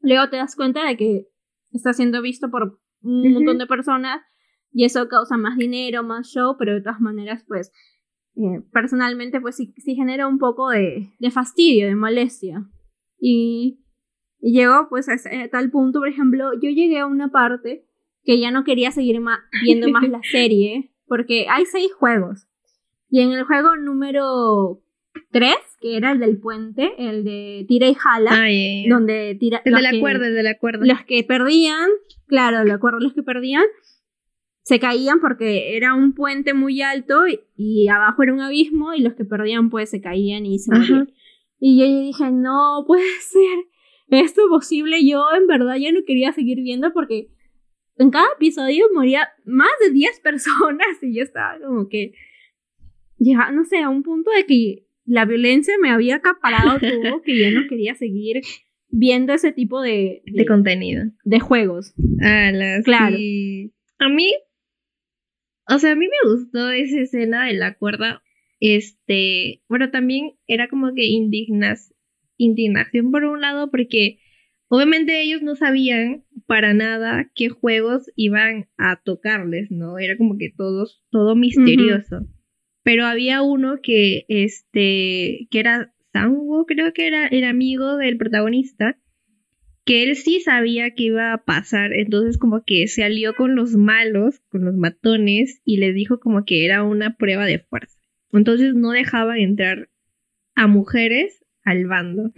luego 0.00 0.30
te 0.30 0.36
das 0.36 0.54
cuenta 0.54 0.86
de 0.86 0.96
que 0.96 1.26
está 1.72 1.92
siendo 1.92 2.22
visto 2.22 2.50
por 2.50 2.78
un 3.02 3.32
montón 3.32 3.58
de 3.58 3.66
personas 3.66 4.22
y 4.70 4.84
eso 4.84 5.08
causa 5.08 5.36
más 5.36 5.56
dinero, 5.56 6.04
más 6.04 6.28
show, 6.28 6.56
pero 6.56 6.74
de 6.74 6.82
todas 6.82 7.00
maneras, 7.00 7.44
pues, 7.48 7.72
eh, 8.36 8.62
personalmente, 8.72 9.40
pues 9.40 9.56
sí, 9.56 9.74
sí, 9.78 9.94
genera 9.96 10.28
un 10.28 10.38
poco 10.38 10.68
de, 10.68 11.14
de 11.18 11.30
fastidio, 11.30 11.86
de 11.86 11.96
molestia. 11.96 12.68
Y, 13.18 13.82
llegó, 14.38 14.88
pues, 14.90 15.08
a, 15.08 15.16
tal 15.50 15.70
punto, 15.70 16.00
por 16.00 16.08
ejemplo, 16.08 16.52
yo 16.54 16.68
llegué 16.68 16.98
a 16.98 17.06
una 17.06 17.30
parte 17.30 17.85
que 18.26 18.38
ya 18.40 18.50
no 18.50 18.64
quería 18.64 18.90
seguir 18.90 19.20
viendo 19.62 19.88
más 19.88 20.08
la 20.08 20.20
serie, 20.30 20.90
porque 21.06 21.46
hay 21.48 21.64
seis 21.64 21.92
juegos. 21.94 22.46
Y 23.08 23.20
en 23.20 23.32
el 23.32 23.44
juego 23.44 23.76
número 23.76 24.82
tres, 25.30 25.56
que 25.80 25.96
era 25.96 26.12
el 26.12 26.18
del 26.18 26.38
puente, 26.38 26.92
el 26.98 27.24
de 27.24 27.64
tira 27.68 27.86
y 27.86 27.94
jala, 27.94 28.30
ah, 28.32 28.88
donde 28.88 29.36
tira... 29.38 29.62
El 29.64 29.74
de 29.74 29.82
la 29.82 30.00
cuerda, 30.00 30.26
el 30.26 30.34
de 30.34 30.42
la 30.42 30.58
cuerda. 30.58 30.84
Los 30.84 31.04
que 31.04 31.22
perdían, 31.22 31.88
claro, 32.26 32.64
de 32.64 32.72
acuerdo, 32.72 32.98
los 32.98 33.14
que 33.14 33.22
perdían, 33.22 33.64
se 34.62 34.80
caían 34.80 35.20
porque 35.20 35.76
era 35.76 35.94
un 35.94 36.12
puente 36.12 36.52
muy 36.52 36.82
alto 36.82 37.22
y, 37.56 37.86
abajo 37.86 38.24
era 38.24 38.34
un 38.34 38.40
abismo 38.40 38.92
y 38.92 39.00
los 39.00 39.14
que 39.14 39.24
perdían 39.24 39.70
pues 39.70 39.90
se 39.90 40.00
caían 40.00 40.44
y 40.44 40.58
se 40.58 40.74
morían. 40.74 41.12
Y 41.60 41.78
yo 41.78 41.86
dije, 41.86 42.32
no 42.32 42.84
puede 42.86 43.04
ser 43.20 43.58
esto 44.08 44.42
posible. 44.48 45.06
Yo 45.06 45.24
en 45.36 45.46
verdad 45.46 45.76
ya 45.76 45.92
no 45.92 46.00
quería 46.04 46.32
seguir 46.32 46.58
viendo 46.62 46.92
porque 46.92 47.28
en 47.98 48.10
cada 48.10 48.26
episodio 48.36 48.86
moría 48.94 49.28
más 49.44 49.70
de 49.84 49.90
10 49.90 50.20
personas 50.22 51.02
y 51.02 51.16
yo 51.16 51.22
estaba 51.22 51.58
como 51.60 51.88
que 51.88 52.12
llegaba, 53.18 53.50
no 53.52 53.64
sé, 53.64 53.78
a 53.78 53.88
un 53.88 54.02
punto 54.02 54.30
de 54.30 54.44
que 54.44 54.86
la 55.04 55.24
violencia 55.24 55.74
me 55.80 55.90
había 55.90 56.16
acaparado 56.16 56.78
todo, 56.80 57.22
que 57.22 57.38
ya 57.38 57.50
no 57.50 57.68
quería 57.68 57.94
seguir 57.94 58.42
viendo 58.88 59.32
ese 59.32 59.52
tipo 59.52 59.80
de, 59.80 60.22
de, 60.26 60.46
contenido. 60.46 61.04
De 61.24 61.40
juegos. 61.40 61.94
Ah, 62.22 62.50
claro. 62.84 63.16
A 63.98 64.08
mí, 64.08 64.32
o 65.68 65.78
sea, 65.78 65.92
a 65.92 65.96
mí 65.96 66.06
me 66.06 66.30
gustó 66.30 66.70
esa 66.70 67.00
escena 67.00 67.46
de 67.46 67.54
la 67.54 67.74
cuerda. 67.74 68.22
Este, 68.60 69.62
bueno, 69.68 69.90
también 69.90 70.32
era 70.46 70.68
como 70.68 70.94
que 70.94 71.04
indignas, 71.06 71.94
indignación 72.36 73.10
por 73.10 73.24
un 73.24 73.40
lado, 73.40 73.70
porque 73.70 74.18
obviamente 74.68 75.20
ellos 75.22 75.42
no 75.42 75.56
sabían 75.56 76.24
para 76.46 76.74
nada 76.74 77.30
qué 77.34 77.48
juegos 77.48 78.10
iban 78.16 78.68
a 78.76 79.00
tocarles, 79.02 79.70
¿no? 79.70 79.98
Era 79.98 80.16
como 80.16 80.38
que 80.38 80.52
todos, 80.56 81.04
todo 81.10 81.34
misterioso 81.34 82.26
pero 82.86 83.04
había 83.04 83.42
uno 83.42 83.80
que, 83.82 84.26
este, 84.28 85.48
que 85.50 85.58
era 85.58 85.92
Sango, 86.12 86.66
creo 86.66 86.92
que 86.92 87.08
era, 87.08 87.26
el 87.26 87.42
amigo 87.42 87.96
del 87.96 88.16
protagonista, 88.16 88.96
que 89.84 90.04
él 90.04 90.14
sí 90.14 90.38
sabía 90.38 90.92
que 90.92 91.02
iba 91.02 91.32
a 91.32 91.44
pasar, 91.44 91.92
entonces 91.92 92.38
como 92.38 92.62
que 92.62 92.86
se 92.86 93.02
alió 93.02 93.34
con 93.34 93.56
los 93.56 93.74
malos, 93.74 94.40
con 94.50 94.64
los 94.64 94.76
matones, 94.76 95.60
y 95.64 95.78
le 95.78 95.92
dijo 95.92 96.20
como 96.20 96.44
que 96.44 96.64
era 96.64 96.84
una 96.84 97.16
prueba 97.16 97.44
de 97.44 97.58
fuerza. 97.58 97.98
Entonces 98.32 98.76
no 98.76 98.92
dejaban 98.92 99.38
entrar 99.38 99.88
a 100.54 100.68
mujeres 100.68 101.44
al 101.66 101.86
bando. 101.86 102.32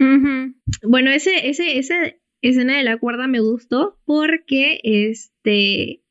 Bueno, 0.83 1.11
ese, 1.11 1.47
ese, 1.47 1.77
esa 1.77 1.95
escena 2.41 2.77
de 2.77 2.83
la 2.83 2.97
cuerda 2.97 3.27
me 3.27 3.39
gustó 3.39 3.97
porque, 4.05 4.81
este, 4.83 6.01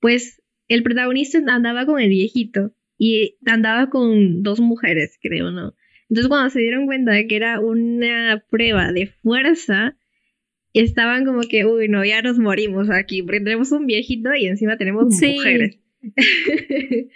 pues, 0.00 0.42
el 0.68 0.82
protagonista 0.82 1.38
andaba 1.46 1.86
con 1.86 2.00
el 2.00 2.08
viejito 2.08 2.74
y 2.98 3.36
andaba 3.46 3.90
con 3.90 4.42
dos 4.42 4.58
mujeres, 4.58 5.18
creo, 5.20 5.50
¿no? 5.50 5.74
Entonces 6.08 6.28
cuando 6.28 6.50
se 6.50 6.60
dieron 6.60 6.86
cuenta 6.86 7.12
de 7.12 7.26
que 7.26 7.36
era 7.36 7.60
una 7.60 8.42
prueba 8.50 8.90
de 8.92 9.06
fuerza, 9.06 9.96
estaban 10.72 11.26
como 11.26 11.42
que, 11.42 11.66
uy, 11.66 11.88
no, 11.88 12.04
ya 12.04 12.22
nos 12.22 12.38
morimos 12.38 12.88
aquí, 12.90 13.22
porque 13.22 13.40
tenemos 13.40 13.70
un 13.72 13.86
viejito 13.86 14.34
y 14.34 14.46
encima 14.46 14.78
tenemos 14.78 15.06
mujeres. 15.06 15.78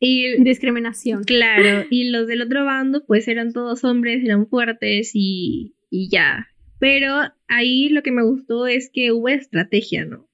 y 0.00 0.42
discriminación. 0.42 1.24
Claro, 1.24 1.86
y 1.90 2.10
los 2.10 2.26
del 2.26 2.42
otro 2.42 2.64
bando 2.64 3.04
pues 3.06 3.28
eran 3.28 3.52
todos 3.52 3.84
hombres, 3.84 4.24
eran 4.24 4.46
fuertes 4.46 5.10
y, 5.14 5.74
y 5.90 6.08
ya. 6.10 6.48
Pero 6.78 7.14
ahí 7.48 7.88
lo 7.88 8.02
que 8.02 8.12
me 8.12 8.22
gustó 8.22 8.66
es 8.66 8.90
que 8.92 9.12
hubo 9.12 9.28
estrategia, 9.28 10.04
¿no? 10.04 10.26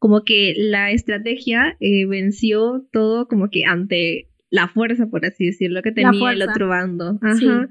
como 0.00 0.24
que 0.24 0.54
la 0.56 0.90
estrategia 0.90 1.76
eh, 1.78 2.06
venció 2.06 2.88
todo 2.90 3.28
como 3.28 3.50
que 3.50 3.66
ante 3.66 4.30
la 4.48 4.66
fuerza, 4.66 5.06
por 5.08 5.26
así 5.26 5.44
decirlo, 5.44 5.82
que 5.82 5.92
tenía 5.92 6.32
el 6.32 6.42
otro 6.42 6.68
bando. 6.68 7.18
Ajá. 7.20 7.68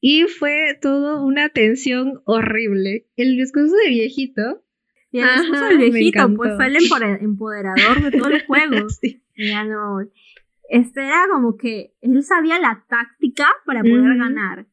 Y 0.00 0.22
fue 0.22 0.78
todo 0.80 1.26
una 1.26 1.48
tensión 1.48 2.22
horrible. 2.26 3.08
El 3.16 3.36
discurso 3.36 3.74
de 3.84 3.90
viejito. 3.90 4.64
Y 5.10 5.18
el 5.18 5.26
discurso 5.36 5.66
del 5.66 5.78
viejito, 5.90 6.32
pues 6.36 6.52
fue 6.54 6.66
el 6.68 6.76
empoderador 6.76 8.02
de 8.02 8.16
todo 8.16 8.30
el 8.30 8.42
juego. 8.46 8.86
Ya 9.36 9.64
no. 9.64 9.98
Este 10.72 11.02
era 11.02 11.26
como 11.30 11.58
que 11.58 11.94
él 12.00 12.22
sabía 12.22 12.58
la 12.58 12.86
táctica 12.88 13.46
para 13.66 13.82
poder 13.82 14.16
ganar. 14.16 14.66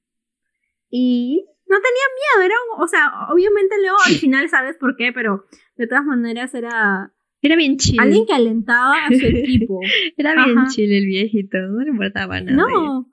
Y 0.90 1.46
no 1.68 1.76
tenía 1.76 2.06
miedo, 2.16 2.46
era 2.46 2.56
un, 2.64 2.82
o 2.82 2.88
sea, 2.88 3.12
obviamente 3.34 3.76
luego 3.82 3.98
al 4.08 4.14
final 4.22 4.48
sabes 4.48 4.78
por 4.78 4.96
qué, 4.96 5.12
pero 5.12 5.44
de 5.76 5.88
todas 5.88 6.06
maneras 6.06 6.54
era... 6.56 7.12
Era 7.42 7.58
bien 7.58 7.76
chill. 7.76 8.00
Alguien 8.00 8.26
que 8.26 8.34
alentaba 8.34 8.96
a 8.96 9.08
su 9.10 9.26
equipo. 9.26 9.82
era 10.18 10.46
bien 10.46 10.68
chill 10.68 10.90
el 10.90 11.06
viejito, 11.06 11.58
no 11.58 11.82
le 11.82 11.90
importaba 11.90 12.40
nada. 12.40 12.56
No. 12.56 13.06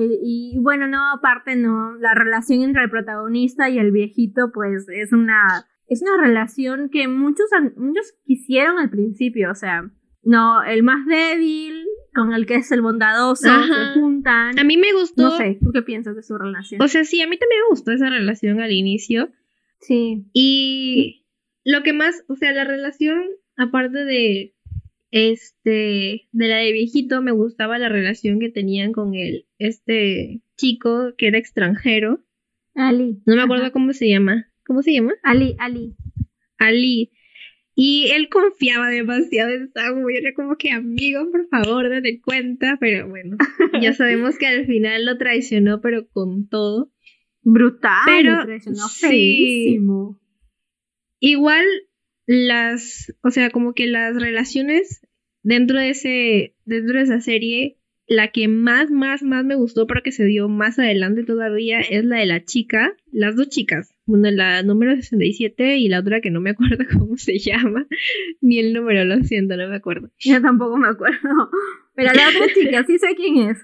y 0.00 0.58
bueno, 0.60 0.88
no, 0.88 1.12
aparte 1.12 1.54
no, 1.54 1.94
la 1.94 2.12
relación 2.14 2.62
entre 2.62 2.82
el 2.82 2.90
protagonista 2.90 3.70
y 3.70 3.78
el 3.78 3.92
viejito 3.92 4.50
pues 4.52 4.88
es 4.88 5.12
una, 5.12 5.64
es 5.86 6.02
una 6.02 6.20
relación 6.26 6.90
que 6.90 7.06
muchos, 7.06 7.46
muchos 7.76 8.14
quisieron 8.24 8.80
al 8.80 8.90
principio, 8.90 9.52
o 9.52 9.54
sea, 9.54 9.88
no, 10.24 10.64
el 10.64 10.82
más 10.82 11.06
débil 11.06 11.86
con 12.16 12.32
el 12.32 12.46
que 12.46 12.56
es 12.56 12.72
el 12.72 12.82
bondadoso 12.82 13.46
se 13.46 13.94
juntan. 13.94 14.58
A 14.58 14.64
mí 14.64 14.76
me 14.76 14.92
gustó. 14.92 15.22
No 15.22 15.36
sé, 15.36 15.58
¿tú 15.62 15.70
qué 15.72 15.82
piensas 15.82 16.16
de 16.16 16.22
su 16.22 16.36
relación? 16.36 16.82
O 16.82 16.88
sea, 16.88 17.04
sí, 17.04 17.20
a 17.20 17.28
mí 17.28 17.38
también 17.38 17.60
me 17.62 17.70
gustó 17.70 17.92
esa 17.92 18.10
relación 18.10 18.60
al 18.60 18.72
inicio. 18.72 19.30
Sí. 19.80 20.24
Y 20.32 21.26
lo 21.64 21.82
que 21.82 21.92
más, 21.92 22.24
o 22.28 22.34
sea, 22.34 22.52
la 22.52 22.64
relación, 22.64 23.22
aparte 23.56 24.04
de 24.04 24.54
este, 25.10 26.28
de 26.32 26.48
la 26.48 26.56
de 26.56 26.72
viejito, 26.72 27.22
me 27.22 27.32
gustaba 27.32 27.78
la 27.78 27.88
relación 27.88 28.40
que 28.40 28.48
tenían 28.48 28.92
con 28.92 29.14
el, 29.14 29.46
este 29.58 30.40
chico 30.56 31.14
que 31.16 31.28
era 31.28 31.38
extranjero. 31.38 32.24
Ali. 32.74 33.22
No 33.26 33.36
me 33.36 33.42
acuerdo 33.42 33.70
cómo 33.70 33.92
se 33.92 34.08
llama. 34.08 34.50
¿cómo 34.66 34.82
se 34.82 34.92
llama? 34.92 35.14
Ali, 35.22 35.56
Ali. 35.58 35.96
Ali. 36.58 37.12
Y 37.78 38.08
él 38.12 38.30
confiaba 38.30 38.88
demasiado 38.88 39.50
en 39.50 39.70
Samu 39.70 40.08
era 40.08 40.32
como 40.34 40.56
que, 40.56 40.70
amigo, 40.70 41.30
por 41.30 41.46
favor, 41.48 41.90
date 41.90 42.22
cuenta. 42.22 42.78
Pero 42.80 43.06
bueno, 43.06 43.36
ya 43.82 43.92
sabemos 43.92 44.38
que 44.38 44.46
al 44.46 44.64
final 44.64 45.04
lo 45.04 45.18
traicionó, 45.18 45.82
pero 45.82 46.08
con 46.08 46.48
todo. 46.48 46.90
Brutal. 47.42 48.00
Pero, 48.06 48.36
lo 48.36 48.46
traicionó 48.46 48.88
sí. 48.88 49.06
feísimo. 49.06 50.18
Igual 51.20 51.66
las, 52.24 53.14
o 53.22 53.30
sea, 53.30 53.50
como 53.50 53.74
que 53.74 53.86
las 53.86 54.20
relaciones 54.20 55.06
dentro 55.42 55.78
de 55.78 55.90
ese, 55.90 56.56
dentro 56.64 56.96
de 56.96 57.04
esa 57.04 57.20
serie, 57.20 57.78
la 58.06 58.32
que 58.32 58.48
más, 58.48 58.90
más, 58.90 59.22
más 59.22 59.44
me 59.44 59.54
gustó, 59.54 59.86
pero 59.86 60.02
que 60.02 60.12
se 60.12 60.24
dio 60.24 60.48
más 60.48 60.78
adelante 60.78 61.24
todavía, 61.24 61.80
es 61.80 62.06
la 62.06 62.20
de 62.20 62.26
la 62.26 62.42
chica, 62.42 62.96
las 63.12 63.36
dos 63.36 63.50
chicas. 63.50 63.95
Una, 64.06 64.30
la 64.30 64.62
número 64.62 64.94
67 64.94 65.78
y 65.78 65.88
la 65.88 66.00
otra 66.00 66.20
que 66.20 66.30
no 66.30 66.40
me 66.40 66.50
acuerdo 66.50 66.84
cómo 66.98 67.16
se 67.16 67.38
llama, 67.38 67.86
ni 68.40 68.58
el 68.58 68.72
número, 68.72 69.04
lo 69.04 69.22
siento, 69.24 69.56
no 69.56 69.68
me 69.68 69.76
acuerdo. 69.76 70.10
Yo 70.18 70.40
tampoco 70.40 70.76
me 70.76 70.88
acuerdo. 70.88 71.50
Pero 71.94 72.12
la 72.12 72.28
otra 72.28 72.54
chica, 72.54 72.84
sí 72.84 72.98
sé 72.98 73.14
quién 73.16 73.50
es. 73.50 73.58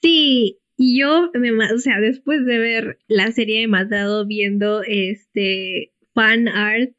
Sí, 0.00 0.58
y 0.76 0.98
yo, 0.98 1.30
me, 1.34 1.52
o 1.52 1.78
sea, 1.78 2.00
después 2.00 2.44
de 2.44 2.58
ver 2.58 2.98
la 3.06 3.30
serie 3.32 3.60
de 3.60 3.68
Matado 3.68 4.26
viendo 4.26 4.82
este 4.82 5.92
fan 6.14 6.48
art 6.48 6.90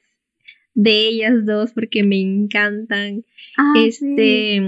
de 0.75 1.07
ellas 1.07 1.45
dos, 1.45 1.71
porque 1.73 2.03
me 2.03 2.19
encantan. 2.19 3.25
Ah, 3.57 3.73
este. 3.77 4.61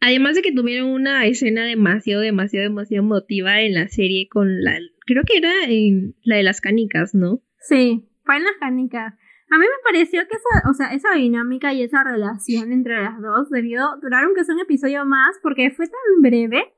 Además 0.00 0.36
de 0.36 0.42
que 0.42 0.52
tuvieron 0.52 0.90
una 0.90 1.26
escena 1.26 1.64
demasiado, 1.64 2.22
demasiado, 2.22 2.64
demasiado 2.64 3.04
emotiva 3.04 3.60
en 3.62 3.74
la 3.74 3.88
serie 3.88 4.28
con 4.28 4.62
la. 4.62 4.78
Creo 5.08 5.22
que 5.24 5.38
era 5.38 5.50
en 5.64 6.14
la 6.22 6.36
de 6.36 6.42
las 6.42 6.60
canicas, 6.60 7.14
¿no? 7.14 7.40
Sí, 7.60 8.06
fue 8.24 8.36
en 8.36 8.44
las 8.44 8.56
canicas. 8.60 9.14
A 9.50 9.56
mí 9.56 9.64
me 9.64 9.82
pareció 9.82 10.20
que 10.28 10.36
esa, 10.36 10.68
o 10.68 10.74
sea, 10.74 10.92
esa 10.92 11.14
dinámica 11.14 11.72
y 11.72 11.82
esa 11.82 12.04
relación 12.04 12.72
entre 12.72 13.02
las 13.02 13.18
dos 13.22 13.48
debió 13.48 13.96
durar 14.02 14.24
aunque 14.24 14.44
sea 14.44 14.54
un 14.54 14.60
episodio 14.60 15.06
más 15.06 15.38
porque 15.42 15.70
fue 15.70 15.86
tan 15.86 16.20
breve. 16.20 16.74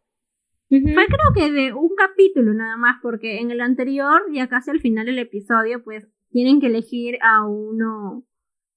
Fue 0.69 0.79
creo 0.79 1.35
que 1.35 1.51
de 1.51 1.73
un 1.73 1.91
capítulo 1.97 2.55
nada 2.55 2.77
más 2.77 2.99
porque 3.03 3.41
en 3.41 3.51
el 3.51 3.61
anterior, 3.61 4.23
ya 4.33 4.47
casi 4.47 4.71
al 4.71 4.79
final 4.79 5.07
del 5.07 5.19
episodio, 5.19 5.83
pues 5.83 6.07
tienen 6.31 6.61
que 6.61 6.69
elegir 6.69 7.19
a 7.23 7.45
uno, 7.45 8.25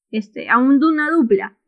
este, 0.10 0.50
a 0.50 0.57
un, 0.57 0.83
una 0.83 1.12
dupla. 1.12 1.60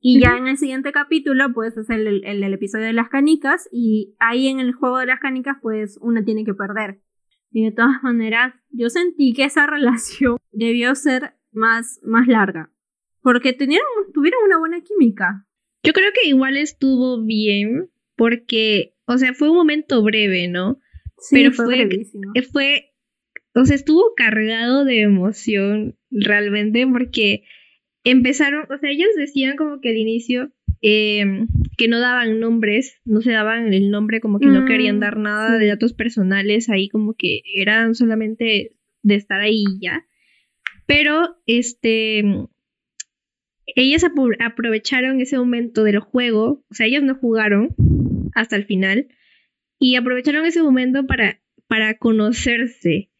Y 0.00 0.18
ya 0.22 0.38
en 0.38 0.46
el 0.46 0.56
siguiente 0.56 0.92
capítulo, 0.92 1.52
pues 1.52 1.76
es 1.76 1.90
el, 1.90 2.06
el, 2.24 2.42
el 2.42 2.54
episodio 2.54 2.86
de 2.86 2.94
las 2.94 3.10
canicas 3.10 3.68
y 3.70 4.16
ahí 4.18 4.48
en 4.48 4.60
el 4.60 4.72
juego 4.72 4.96
de 4.96 5.06
las 5.06 5.20
canicas, 5.20 5.58
pues 5.60 5.98
una 6.00 6.24
tiene 6.24 6.46
que 6.46 6.54
perder. 6.54 7.02
Y 7.50 7.64
de 7.64 7.72
todas 7.72 8.02
maneras, 8.02 8.54
yo 8.70 8.90
sentí 8.90 9.32
que 9.32 9.44
esa 9.44 9.66
relación 9.66 10.36
debió 10.52 10.94
ser 10.94 11.34
más, 11.52 12.00
más 12.02 12.26
larga. 12.26 12.70
Porque 13.22 13.52
tuvieron 13.52 14.44
una 14.46 14.58
buena 14.58 14.80
química. 14.80 15.46
Yo 15.82 15.92
creo 15.92 16.10
que 16.12 16.28
igual 16.28 16.56
estuvo 16.56 17.24
bien 17.24 17.90
porque, 18.16 18.94
o 19.06 19.16
sea, 19.18 19.32
fue 19.34 19.50
un 19.50 19.56
momento 19.56 20.02
breve, 20.02 20.48
¿no? 20.48 20.80
Sí, 21.18 21.36
Pero 21.36 21.52
fue, 21.52 21.64
fue-. 21.66 21.82
Eh, 22.34 22.42
Fue, 22.42 22.94
o 23.54 23.64
sea, 23.64 23.76
estuvo 23.76 24.14
cargado 24.16 24.84
de 24.84 25.02
emoción 25.02 25.96
realmente 26.10 26.86
porque 26.86 27.44
empezaron, 28.04 28.64
o 28.72 28.78
sea, 28.78 28.90
ellos 28.90 29.08
decían 29.16 29.56
como 29.56 29.80
que 29.80 29.90
al 29.90 29.96
inicio 29.96 30.52
eh, 30.82 31.24
que 31.78 31.88
no 31.88 32.00
daban 32.00 32.40
nombres, 32.40 33.00
no 33.04 33.22
se 33.22 33.30
daban 33.30 33.72
el 33.72 33.90
nombre, 33.90 34.20
como 34.20 34.40
que 34.40 34.46
no 34.46 34.62
Mm, 34.62 34.66
querían 34.66 35.00
dar 35.00 35.16
nada 35.16 35.54
sí. 35.54 35.60
de 35.60 35.68
datos 35.68 35.94
personales 35.94 36.68
ahí, 36.68 36.88
como 36.88 37.14
que 37.14 37.40
eran 37.54 37.94
solamente 37.94 38.74
de 39.02 39.14
estar 39.14 39.40
ahí 39.40 39.64
ya. 39.80 40.04
Pero, 40.86 41.36
este, 41.46 42.24
ellas 43.66 44.04
aprovecharon 44.40 45.20
ese 45.20 45.38
momento 45.38 45.84
del 45.84 46.00
juego, 46.00 46.64
o 46.68 46.74
sea, 46.74 46.86
ellos 46.86 47.04
no 47.04 47.14
jugaron 47.14 47.76
hasta 48.34 48.56
el 48.56 48.64
final, 48.64 49.06
y 49.78 49.94
aprovecharon 49.94 50.44
ese 50.46 50.62
momento 50.62 51.06
para, 51.06 51.40
para 51.68 51.96
conocerse. 51.96 53.10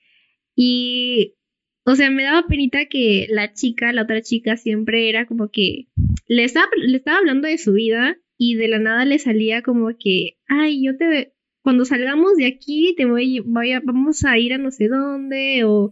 Y, 0.56 1.36
o 1.84 1.94
sea, 1.94 2.10
me 2.10 2.24
daba 2.24 2.48
penita 2.48 2.86
que 2.86 3.28
la 3.30 3.52
chica, 3.52 3.92
la 3.92 4.02
otra 4.02 4.20
chica, 4.20 4.56
siempre 4.56 5.08
era 5.08 5.26
como 5.26 5.52
que 5.52 5.86
le 6.26 6.42
estaba, 6.42 6.66
le 6.76 6.96
estaba 6.96 7.18
hablando 7.18 7.46
de 7.46 7.58
su 7.58 7.74
vida 7.74 8.18
y 8.38 8.54
de 8.54 8.68
la 8.68 8.78
nada 8.78 9.04
le 9.04 9.18
salía 9.18 9.62
como 9.62 9.88
que, 9.98 10.38
ay, 10.46 10.82
yo 10.84 10.96
te, 10.96 11.34
cuando 11.60 11.84
salgamos 11.84 12.36
de 12.36 12.46
aquí, 12.46 12.94
te 12.96 13.04
voy, 13.04 13.40
voy 13.40 13.72
a, 13.72 13.80
vamos 13.80 14.24
a 14.24 14.38
ir 14.38 14.54
a 14.54 14.58
no 14.58 14.70
sé 14.70 14.88
dónde, 14.88 15.64
o 15.64 15.90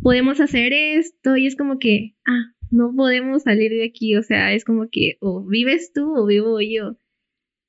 podemos 0.00 0.40
hacer 0.40 0.72
esto, 0.72 1.36
y 1.36 1.46
es 1.46 1.56
como 1.56 1.78
que, 1.80 2.14
ah, 2.26 2.54
no 2.70 2.94
podemos 2.94 3.42
salir 3.42 3.72
de 3.72 3.84
aquí, 3.84 4.16
o 4.16 4.22
sea, 4.22 4.54
es 4.54 4.64
como 4.64 4.88
que 4.90 5.18
o 5.20 5.44
vives 5.44 5.92
tú 5.92 6.16
o 6.16 6.24
vivo 6.26 6.60
yo. 6.60 6.96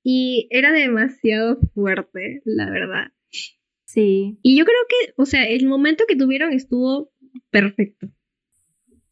Y 0.03 0.47
era 0.51 0.71
demasiado 0.71 1.59
fuerte, 1.73 2.41
la 2.45 2.69
verdad. 2.69 3.11
Sí. 3.85 4.37
Y 4.43 4.57
yo 4.57 4.65
creo 4.65 4.77
que, 4.87 5.13
o 5.17 5.25
sea, 5.25 5.47
el 5.47 5.65
momento 5.65 6.05
que 6.07 6.15
tuvieron 6.15 6.53
estuvo 6.53 7.11
perfecto. 7.49 8.07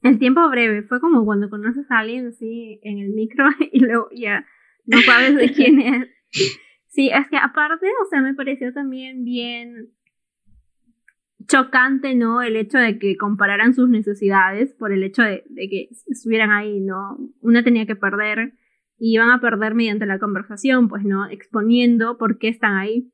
El 0.03 0.19
tiempo 0.19 0.47
breve, 0.49 0.83
fue 0.83 0.99
como 0.99 1.25
cuando 1.25 1.49
conoces 1.49 1.89
a 1.89 1.99
alguien 1.99 2.27
así 2.27 2.79
en 2.83 2.99
el 2.99 3.09
micro 3.09 3.45
y 3.71 3.79
luego 3.79 4.09
ya 4.13 4.45
no 4.85 4.99
sabes 5.01 5.35
de 5.35 5.51
quién 5.51 5.79
es. 5.81 6.07
Sí, 6.87 7.09
es 7.09 7.27
que 7.29 7.37
aparte, 7.37 7.87
o 8.03 8.05
sea, 8.09 8.21
me 8.21 8.33
pareció 8.33 8.71
también 8.73 9.23
bien 9.23 9.89
chocante, 11.47 12.15
¿no? 12.15 12.41
El 12.41 12.55
hecho 12.55 12.77
de 12.77 12.99
que 12.99 13.17
compararan 13.17 13.73
sus 13.73 13.89
necesidades 13.89 14.73
por 14.73 14.91
el 14.91 15.03
hecho 15.03 15.23
de, 15.23 15.43
de 15.49 15.69
que 15.69 15.89
estuvieran 16.07 16.51
ahí, 16.51 16.79
¿no? 16.79 17.17
Una 17.41 17.63
tenía 17.63 17.85
que 17.85 17.95
perder 17.95 18.53
y 18.97 19.15
iban 19.15 19.31
a 19.31 19.41
perder 19.41 19.75
mediante 19.75 20.05
la 20.05 20.19
conversación, 20.19 20.87
pues, 20.87 21.03
¿no? 21.03 21.27
Exponiendo 21.29 22.17
por 22.17 22.37
qué 22.37 22.49
están 22.49 22.77
ahí. 22.77 23.11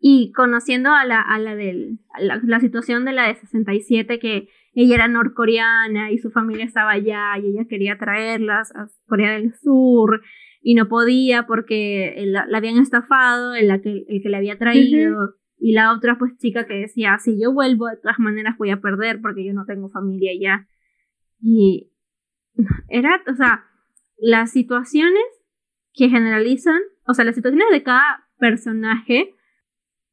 Y 0.00 0.32
conociendo 0.32 0.90
a 0.90 1.04
la, 1.04 1.20
a 1.20 1.38
la 1.38 1.56
del, 1.56 1.98
a 2.14 2.20
la, 2.20 2.40
la 2.44 2.60
situación 2.60 3.04
de 3.04 3.12
la 3.12 3.26
de 3.26 3.34
67, 3.34 4.18
que 4.20 4.48
ella 4.74 4.94
era 4.94 5.08
norcoreana 5.08 6.12
y 6.12 6.18
su 6.18 6.30
familia 6.30 6.64
estaba 6.64 6.92
allá 6.92 7.36
y 7.38 7.48
ella 7.48 7.66
quería 7.68 7.98
traerlas 7.98 8.70
a 8.76 8.86
Corea 9.08 9.32
del 9.32 9.54
Sur 9.54 10.22
y 10.60 10.74
no 10.74 10.88
podía 10.88 11.46
porque 11.46 12.14
la, 12.26 12.46
la 12.46 12.58
habían 12.58 12.78
estafado, 12.78 13.54
el, 13.54 13.68
que, 13.80 14.04
el 14.08 14.22
que 14.22 14.28
la 14.28 14.38
había 14.38 14.58
traído. 14.58 15.34
Y 15.60 15.72
la 15.72 15.92
otra 15.92 16.18
pues 16.18 16.36
chica 16.38 16.66
que 16.66 16.74
decía, 16.74 17.18
si 17.18 17.40
yo 17.40 17.52
vuelvo 17.52 17.86
de 17.86 17.96
todas 17.96 18.18
maneras 18.18 18.56
voy 18.58 18.70
a 18.70 18.80
perder 18.80 19.20
porque 19.20 19.44
yo 19.44 19.52
no 19.52 19.64
tengo 19.64 19.88
familia 19.88 20.30
allá. 20.32 20.68
Y 21.40 21.90
era, 22.88 23.22
o 23.26 23.34
sea, 23.34 23.64
las 24.18 24.52
situaciones 24.52 25.24
que 25.92 26.08
generalizan, 26.08 26.80
o 27.06 27.14
sea, 27.14 27.24
las 27.24 27.34
situaciones 27.34 27.68
de 27.70 27.82
cada 27.82 28.28
personaje 28.38 29.34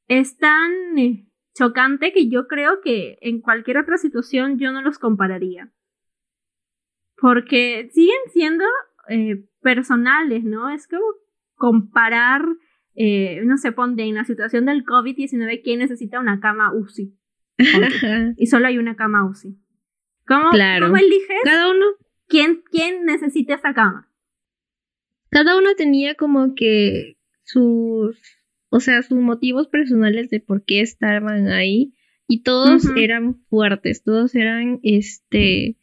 es 0.08 0.38
tan 0.38 0.98
eh, 0.98 1.28
chocante 1.54 2.12
que 2.12 2.30
yo 2.30 2.48
creo 2.48 2.82
que 2.82 3.18
en 3.22 3.42
cualquier 3.42 3.78
otra 3.78 3.98
situación 3.98 4.58
yo 4.58 4.72
no 4.72 4.82
los 4.82 5.00
compararía. 5.00 5.72
Porque 7.18 7.90
siguen 7.94 8.18
siendo 8.32 8.66
eh, 9.10 9.46
personales, 9.62 10.44
¿no? 10.44 10.70
Es 10.70 10.88
como 10.88 11.04
comparar, 11.56 12.42
eh, 12.96 13.42
no 13.46 13.58
sé, 13.58 13.72
ponte 13.72 14.04
en 14.04 14.16
la 14.16 14.26
situación 14.26 14.66
del 14.66 14.84
COVID-19, 14.86 15.62
¿quién 15.64 15.80
necesita 15.80 16.20
una 16.20 16.40
cama 16.40 16.74
UCI? 16.74 17.18
Y 18.38 18.48
solo 18.48 18.68
hay 18.68 18.78
una 18.78 18.96
cama 18.96 19.26
UCI. 19.30 19.58
¿Cómo, 20.28 20.50
Claro. 20.52 20.88
¿cómo 20.88 20.98
eliges 20.98 21.38
cada 21.44 21.72
uno, 21.72 21.86
quién, 22.28 22.64
quién 22.72 23.06
necesita 23.06 23.56
esa 23.56 23.74
cama? 23.74 24.10
cada 25.36 25.58
uno 25.58 25.76
tenía 25.76 26.16
como 26.16 26.56
que 26.56 27.18
sus, 27.44 28.18
o 28.70 28.80
sea, 28.80 29.02
sus 29.02 29.20
motivos 29.20 29.68
personales 29.68 30.30
de 30.30 30.40
por 30.40 30.64
qué 30.64 30.80
estaban 30.80 31.50
ahí. 31.50 31.94
Y 32.28 32.42
todos 32.42 32.86
eran 32.96 33.36
fuertes, 33.50 34.02
todos 34.02 34.34
eran, 34.34 34.80
este, 34.82 35.78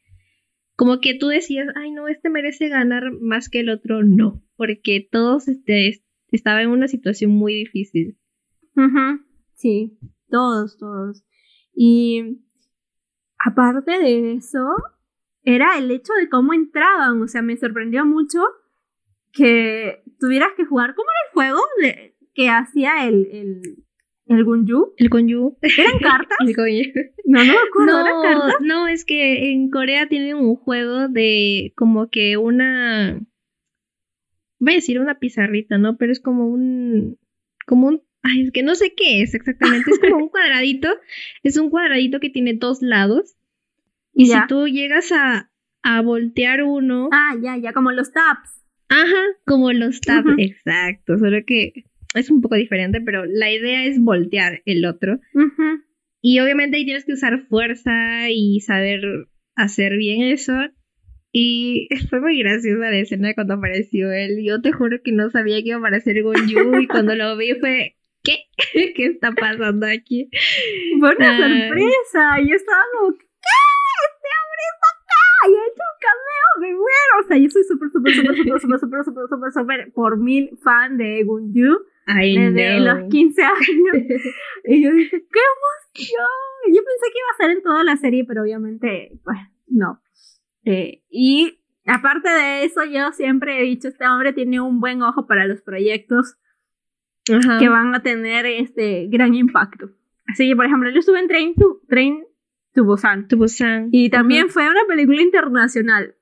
como 0.82 1.00
que 1.00 1.14
tú 1.14 1.28
decías, 1.28 1.68
ay 1.76 1.92
no, 1.92 2.08
este 2.08 2.28
merece 2.28 2.68
ganar 2.68 3.12
más 3.20 3.48
que 3.48 3.60
el 3.60 3.68
otro, 3.70 4.02
no, 4.02 4.42
porque 4.56 5.06
todos 5.10 5.46
este, 5.46 5.88
est- 5.88 6.04
estaban 6.32 6.62
en 6.62 6.70
una 6.70 6.88
situación 6.88 7.30
muy 7.30 7.54
difícil. 7.54 8.18
Sí, 9.54 9.96
todos, 10.28 10.76
todos. 10.78 11.22
Y 11.72 12.40
aparte 13.38 13.92
de 13.98 14.32
eso, 14.34 14.66
era 15.44 15.78
el 15.78 15.88
hecho 15.92 16.12
de 16.14 16.28
cómo 16.28 16.52
entraban. 16.52 17.22
O 17.22 17.28
sea, 17.28 17.42
me 17.42 17.56
sorprendió 17.56 18.04
mucho 18.04 18.40
que 19.32 20.02
tuvieras 20.18 20.48
que 20.56 20.64
jugar. 20.64 20.94
¿Cómo 20.96 21.08
era 21.10 21.28
el 21.28 21.32
juego 21.34 21.60
de- 21.80 22.16
que 22.34 22.48
hacía 22.48 23.06
el, 23.06 23.26
el, 23.30 23.84
el 24.36 24.44
Gunju? 24.44 24.94
El 24.96 25.10
Konyu. 25.10 25.56
¿Eran 25.62 25.98
cartas? 26.00 26.38
El. 26.40 26.56
No, 27.24 27.44
no 27.44 27.52
me 27.52 27.58
acuerdo, 27.58 28.00
¿eran 28.00 28.14
No, 28.14 28.22
cartas? 28.22 28.54
no, 28.60 28.88
es 28.88 29.04
que 29.04 29.52
en 29.52 29.70
Corea 29.70 30.08
tienen 30.08 30.36
un 30.36 30.56
juego 30.56 31.08
de 31.08 31.72
como 31.76 32.08
que 32.10 32.36
una, 32.36 33.20
voy 34.58 34.72
a 34.72 34.76
decir 34.76 35.00
una 35.00 35.18
pizarrita, 35.18 35.78
¿no? 35.78 35.96
Pero 35.96 36.12
es 36.12 36.20
como 36.20 36.48
un, 36.48 37.18
como 37.66 37.88
un 37.88 38.02
Ay, 38.24 38.42
es 38.42 38.52
que 38.52 38.62
no 38.62 38.76
sé 38.76 38.94
qué 38.94 39.22
es 39.22 39.34
exactamente. 39.34 39.90
Es 39.90 39.98
como 39.98 40.16
un 40.18 40.28
cuadradito. 40.30 40.88
Es 41.42 41.56
un 41.56 41.70
cuadradito 41.70 42.20
que 42.20 42.30
tiene 42.30 42.54
dos 42.54 42.80
lados. 42.80 43.34
Y 44.14 44.26
si 44.26 44.36
tú 44.46 44.68
llegas 44.68 45.10
a, 45.10 45.50
a 45.82 46.02
voltear 46.02 46.62
uno. 46.62 47.08
Ah, 47.12 47.34
ya, 47.42 47.56
ya, 47.56 47.72
como 47.72 47.90
los 47.90 48.12
taps. 48.12 48.62
Ajá, 48.88 49.22
como 49.44 49.72
los 49.72 50.00
taps. 50.00 50.34
Exacto. 50.38 51.18
Solo 51.18 51.38
que 51.44 51.84
es 52.14 52.30
un 52.30 52.40
poco 52.40 52.56
diferente, 52.56 53.00
pero 53.00 53.24
la 53.24 53.50
idea 53.50 53.84
es 53.84 54.00
voltear 54.00 54.62
el 54.64 54.84
otro. 54.84 55.18
Y 56.20 56.38
obviamente 56.40 56.76
ahí 56.76 56.84
tienes 56.84 57.04
que 57.04 57.14
usar 57.14 57.46
fuerza 57.48 58.30
y 58.30 58.60
saber 58.60 59.02
hacer 59.56 59.96
bien 59.96 60.22
eso. 60.22 60.54
Y 61.32 61.88
fue 62.10 62.20
muy 62.20 62.38
graciosa 62.38 62.90
la 62.90 62.98
escena 62.98 63.34
cuando 63.34 63.54
apareció 63.54 64.12
él. 64.12 64.44
Yo 64.44 64.60
te 64.60 64.72
juro 64.72 64.98
que 65.02 65.12
no 65.12 65.30
sabía 65.30 65.56
que 65.62 65.68
iba 65.68 65.76
a 65.76 65.80
aparecer 65.80 66.22
Gonju 66.22 66.80
y 66.80 66.86
cuando 66.86 67.14
lo 67.14 67.36
vi 67.36 67.54
fue, 67.54 67.96
¿qué? 68.22 68.36
¿Qué 68.94 69.06
está 69.06 69.32
pasando 69.32 69.86
aquí? 69.86 70.30
Fue 71.00 71.16
una 71.16 71.36
sorpresa. 71.36 72.38
Yo 72.46 72.54
estaba 72.54 72.82
como, 72.92 73.14
¿qué? 73.16 73.58
Este 74.04 74.28
hombre 74.38 74.62
está 74.72 74.88
acá 74.92 75.48
y 75.48 75.54
ha 75.54 75.64
hecho 75.66 75.82
un 75.90 75.98
cameo, 76.06 76.48
me 76.60 76.68
muero. 76.74 77.12
O 77.20 77.26
sea, 77.26 77.36
yo 77.38 77.50
soy 77.50 77.64
súper, 77.64 77.90
súper, 77.90 78.14
súper, 78.14 78.36
súper, 78.36 78.60
súper, 78.60 78.78
súper, 78.78 79.04
súper, 79.04 79.28
súper, 79.28 79.52
súper, 79.52 79.92
por 79.92 80.18
mil 80.18 80.50
fan 80.62 80.98
de 80.98 81.24
Gonju 82.06 82.54
desde 82.54 82.80
los 82.80 83.08
15 83.10 83.42
años. 83.42 83.94
y 84.64 84.82
yo 84.82 84.92
dije, 84.92 85.10
¡qué 85.10 85.40
emoción! 85.96 86.26
Yo 86.68 86.82
pensé 86.82 87.12
que 87.12 87.18
iba 87.18 87.28
a 87.32 87.36
ser 87.36 87.50
en 87.56 87.62
toda 87.62 87.84
la 87.84 87.96
serie, 87.96 88.24
pero 88.24 88.42
obviamente, 88.42 89.12
pues, 89.24 89.38
no. 89.66 90.00
Eh, 90.64 91.02
y 91.10 91.60
aparte 91.86 92.28
de 92.28 92.64
eso, 92.64 92.84
yo 92.84 93.12
siempre 93.12 93.60
he 93.60 93.62
dicho, 93.62 93.88
este 93.88 94.06
hombre 94.06 94.32
tiene 94.32 94.60
un 94.60 94.80
buen 94.80 95.02
ojo 95.02 95.26
para 95.26 95.46
los 95.46 95.60
proyectos 95.62 96.36
que 97.24 97.68
van 97.68 97.94
a 97.94 98.02
tener 98.02 98.46
este 98.46 99.06
gran 99.08 99.34
impacto. 99.34 99.90
Así 100.26 100.48
que, 100.48 100.56
por 100.56 100.66
ejemplo, 100.66 100.90
yo 100.90 101.00
estuve 101.00 101.20
en 101.20 101.28
Train 101.28 101.54
to, 101.54 101.80
Train 101.88 102.24
to 102.74 102.84
Busan. 102.84 103.26
Y 103.92 104.10
también 104.10 104.48
fue 104.48 104.68
una 104.68 104.84
película 104.88 105.20
internacional. 105.20 106.14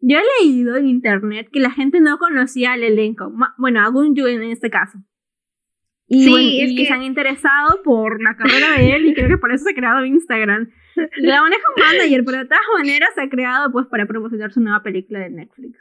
Yo 0.00 0.18
he 0.18 0.44
leído 0.44 0.76
en 0.76 0.86
internet 0.86 1.48
que 1.52 1.60
la 1.60 1.70
gente 1.70 2.00
no 2.00 2.18
conocía 2.18 2.72
al 2.72 2.82
elenco. 2.82 3.32
Bueno, 3.56 3.80
a 3.80 3.88
Gun 3.88 4.16
en 4.16 4.42
este 4.44 4.70
caso. 4.70 4.98
Y, 6.08 6.24
sí, 6.24 6.60
es 6.62 6.74
que 6.74 6.86
se 6.86 6.92
han 6.92 7.02
interesado 7.02 7.82
por 7.84 8.22
la 8.22 8.34
carrera 8.34 8.78
de 8.78 8.96
él 8.96 9.06
y 9.06 9.14
creo 9.14 9.28
que 9.28 9.36
por 9.36 9.52
eso 9.52 9.64
se 9.64 9.72
ha 9.72 9.74
creado 9.74 10.04
Instagram. 10.04 10.70
La 11.18 11.42
maneja 11.42 11.62
un 11.76 11.82
manager, 11.82 12.24
pero 12.24 12.38
de 12.38 12.44
todas 12.44 12.62
maneras 12.78 13.10
se 13.14 13.22
ha 13.22 13.28
creado 13.28 13.70
pues 13.70 13.86
para 13.86 14.06
promocionar 14.06 14.50
su 14.50 14.60
nueva 14.60 14.82
película 14.82 15.20
de 15.20 15.30
Netflix. 15.30 15.78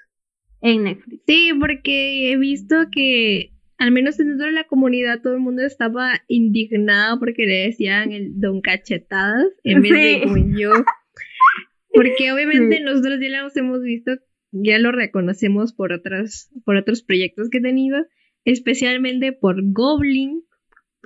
En 0.61 0.83
Netflix. 0.83 1.23
Sí, 1.25 1.51
porque 1.57 2.31
he 2.31 2.37
visto 2.37 2.75
que 2.91 3.53
al 3.77 3.91
menos 3.91 4.17
dentro 4.17 4.47
de 4.47 4.51
la 4.51 4.65
comunidad 4.65 5.21
todo 5.21 5.35
el 5.35 5.39
mundo 5.39 5.63
estaba 5.63 6.21
indignado 6.27 7.19
porque 7.19 7.45
le 7.45 7.67
decían 7.67 8.11
el 8.11 8.39
don 8.39 8.61
cachetadas 8.61 9.45
en 9.63 9.81
vez 9.81 9.91
de 9.91 10.21
como 10.23 10.37
yo. 10.57 10.71
Porque 11.93 12.31
obviamente 12.31 12.79
nosotros 12.81 13.17
ya 13.19 13.41
lo 13.41 13.49
hemos 13.55 13.81
visto, 13.81 14.11
ya 14.51 14.77
lo 14.77 14.91
reconocemos 14.91 15.73
por 15.73 15.93
otras, 15.93 16.51
por 16.63 16.75
otros 16.75 17.01
proyectos 17.01 17.49
que 17.49 17.57
he 17.57 17.61
tenido 17.61 18.05
especialmente 18.51 19.33
por 19.33 19.57
Goblin. 19.61 20.43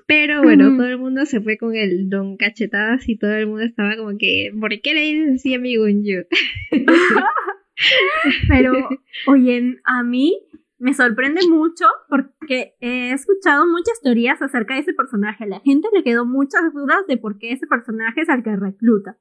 Pero 0.07 0.41
bueno, 0.41 0.75
todo 0.75 0.87
el 0.87 0.97
mundo 0.97 1.25
se 1.25 1.41
fue 1.41 1.57
con 1.57 1.75
el 1.75 2.09
don 2.09 2.35
cachetadas 2.37 3.07
y 3.07 3.17
todo 3.17 3.31
el 3.31 3.47
mundo 3.47 3.63
estaba 3.63 3.95
como 3.95 4.17
que, 4.17 4.51
¿por 4.59 4.69
qué 4.81 4.93
le 4.93 5.01
dices 5.01 5.35
así, 5.35 5.53
amigo 5.53 5.85
yo? 5.87 6.21
Pero, 8.49 8.73
oye, 9.27 9.79
a 9.85 10.03
mí 10.03 10.37
me 10.77 10.93
sorprende 10.93 11.47
mucho 11.47 11.85
porque 12.09 12.73
he 12.81 13.11
escuchado 13.13 13.65
muchas 13.67 14.01
teorías 14.01 14.41
acerca 14.41 14.73
de 14.73 14.81
ese 14.81 14.93
personaje. 14.93 15.45
A 15.45 15.47
la 15.47 15.59
gente 15.61 15.87
le 15.93 16.03
quedó 16.03 16.25
muchas 16.25 16.73
dudas 16.73 17.07
de 17.07 17.17
por 17.17 17.37
qué 17.37 17.53
ese 17.53 17.67
personaje 17.67 18.21
es 18.21 18.29
al 18.29 18.43
que 18.43 18.55
recluta. 18.55 19.17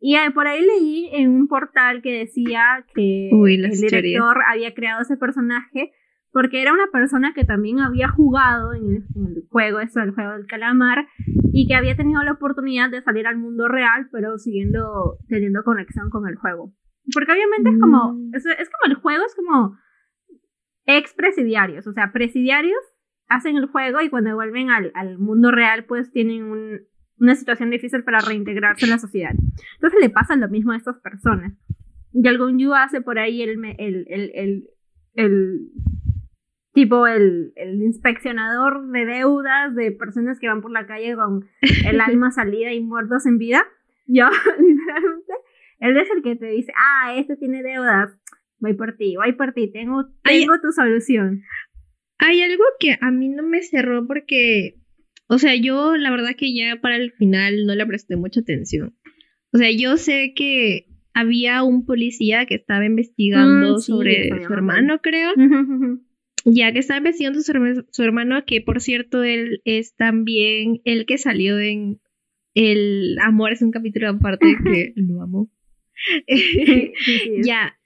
Y 0.00 0.16
eh, 0.16 0.30
por 0.32 0.46
ahí 0.46 0.64
leí 0.64 1.10
en 1.12 1.30
un 1.30 1.48
portal 1.48 2.02
que 2.02 2.12
decía 2.12 2.86
que 2.94 3.30
el 3.30 3.70
director 3.70 4.38
había 4.48 4.74
creado 4.74 5.02
ese 5.02 5.16
personaje 5.16 5.92
porque 6.34 6.60
era 6.60 6.72
una 6.72 6.88
persona 6.92 7.32
que 7.32 7.44
también 7.44 7.78
había 7.78 8.08
jugado 8.08 8.74
en 8.74 8.90
el, 8.90 9.44
juego, 9.50 9.78
eso, 9.78 10.00
el 10.00 10.10
juego 10.10 10.32
del 10.32 10.46
calamar, 10.46 11.06
y 11.52 11.68
que 11.68 11.76
había 11.76 11.94
tenido 11.96 12.24
la 12.24 12.32
oportunidad 12.32 12.90
de 12.90 13.02
salir 13.02 13.28
al 13.28 13.38
mundo 13.38 13.68
real, 13.68 14.08
pero 14.10 14.36
siguiendo 14.36 15.16
teniendo 15.28 15.62
conexión 15.62 16.10
con 16.10 16.26
el 16.28 16.34
juego. 16.34 16.74
Porque 17.14 17.30
obviamente 17.30 17.70
es 17.70 17.78
como, 17.78 18.14
mm. 18.14 18.34
es, 18.34 18.42
como 18.42 18.92
el 18.92 18.94
juego, 18.96 19.24
es 19.24 19.34
como 19.36 19.78
ex 20.86 21.14
presidiarios, 21.14 21.86
o 21.86 21.92
sea, 21.92 22.10
presidiarios 22.12 22.80
hacen 23.28 23.56
el 23.56 23.66
juego 23.66 24.00
y 24.00 24.10
cuando 24.10 24.34
vuelven 24.34 24.70
al, 24.70 24.90
al 24.96 25.18
mundo 25.18 25.52
real, 25.52 25.84
pues 25.84 26.10
tienen 26.10 26.82
una 27.16 27.34
situación 27.36 27.70
difícil 27.70 28.02
para 28.02 28.18
reintegrarse 28.18 28.86
en 28.86 28.90
la 28.90 28.98
sociedad. 28.98 29.34
Entonces 29.76 30.00
le 30.00 30.10
pasa 30.10 30.34
lo 30.34 30.48
mismo 30.48 30.72
a 30.72 30.76
estas 30.78 30.98
personas. 30.98 31.52
Y 32.12 32.26
algún 32.26 32.58
Yu 32.58 32.74
hace 32.74 33.00
por 33.00 33.20
ahí 33.20 33.40
el, 33.40 33.64
el, 33.78 34.04
el, 34.08 34.68
el 35.14 35.70
tipo 36.74 37.06
el, 37.06 37.52
el, 37.54 37.80
inspeccionador 37.82 38.88
de 38.90 39.06
deudas 39.06 39.74
de 39.74 39.92
personas 39.92 40.38
que 40.40 40.48
van 40.48 40.60
por 40.60 40.72
la 40.72 40.86
calle 40.86 41.14
con 41.14 41.48
el 41.86 42.00
alma 42.00 42.32
salida 42.32 42.72
y 42.72 42.80
muertos 42.80 43.24
en 43.26 43.38
vida. 43.38 43.64
Yo, 44.06 44.26
literalmente, 44.58 45.32
él 45.78 45.96
es 45.96 46.08
el 46.14 46.22
que 46.22 46.36
te 46.36 46.46
dice, 46.46 46.72
ah, 46.76 47.14
este 47.16 47.36
tiene 47.36 47.62
deudas, 47.62 48.18
voy 48.58 48.74
por 48.74 48.96
ti, 48.96 49.16
voy 49.16 49.32
por 49.32 49.52
ti, 49.54 49.70
tengo, 49.72 50.04
tengo 50.24 50.60
tu 50.60 50.72
solución. 50.72 51.42
Hay 52.18 52.42
algo 52.42 52.64
que 52.80 52.96
a 53.00 53.10
mí 53.10 53.28
no 53.28 53.44
me 53.44 53.62
cerró 53.62 54.06
porque, 54.06 54.80
o 55.28 55.38
sea, 55.38 55.54
yo 55.54 55.96
la 55.96 56.10
verdad 56.10 56.34
que 56.36 56.54
ya 56.54 56.80
para 56.80 56.96
el 56.96 57.12
final 57.12 57.66
no 57.66 57.74
le 57.74 57.86
presté 57.86 58.16
mucha 58.16 58.40
atención. 58.40 58.96
O 59.52 59.58
sea, 59.58 59.70
yo 59.70 59.96
sé 59.96 60.32
que 60.34 60.88
había 61.12 61.62
un 61.62 61.86
policía 61.86 62.46
que 62.46 62.56
estaba 62.56 62.84
investigando 62.84 63.76
mm, 63.76 63.78
sobre 63.78 64.44
su 64.44 64.52
hermano, 64.52 65.00
creo 65.00 65.30
ya 66.44 66.72
que 66.72 66.78
está 66.78 66.98
investigando 66.98 67.40
su, 67.40 67.52
su, 67.90 68.02
hermano, 68.02 68.44
que 68.44 68.60
por 68.60 68.80
cierto, 68.80 69.22
él 69.22 69.62
es 69.64 69.94
también 69.96 70.80
el 70.84 71.06
que 71.06 71.18
salió 71.18 71.58
en 71.58 72.00
El 72.54 73.16
Amor 73.22 73.52
es 73.52 73.62
un 73.62 73.70
capítulo 73.70 74.10
aparte 74.10 74.46
que 74.64 74.92
lo 74.96 75.22
amo. 75.22 75.50
ya. 77.44 77.78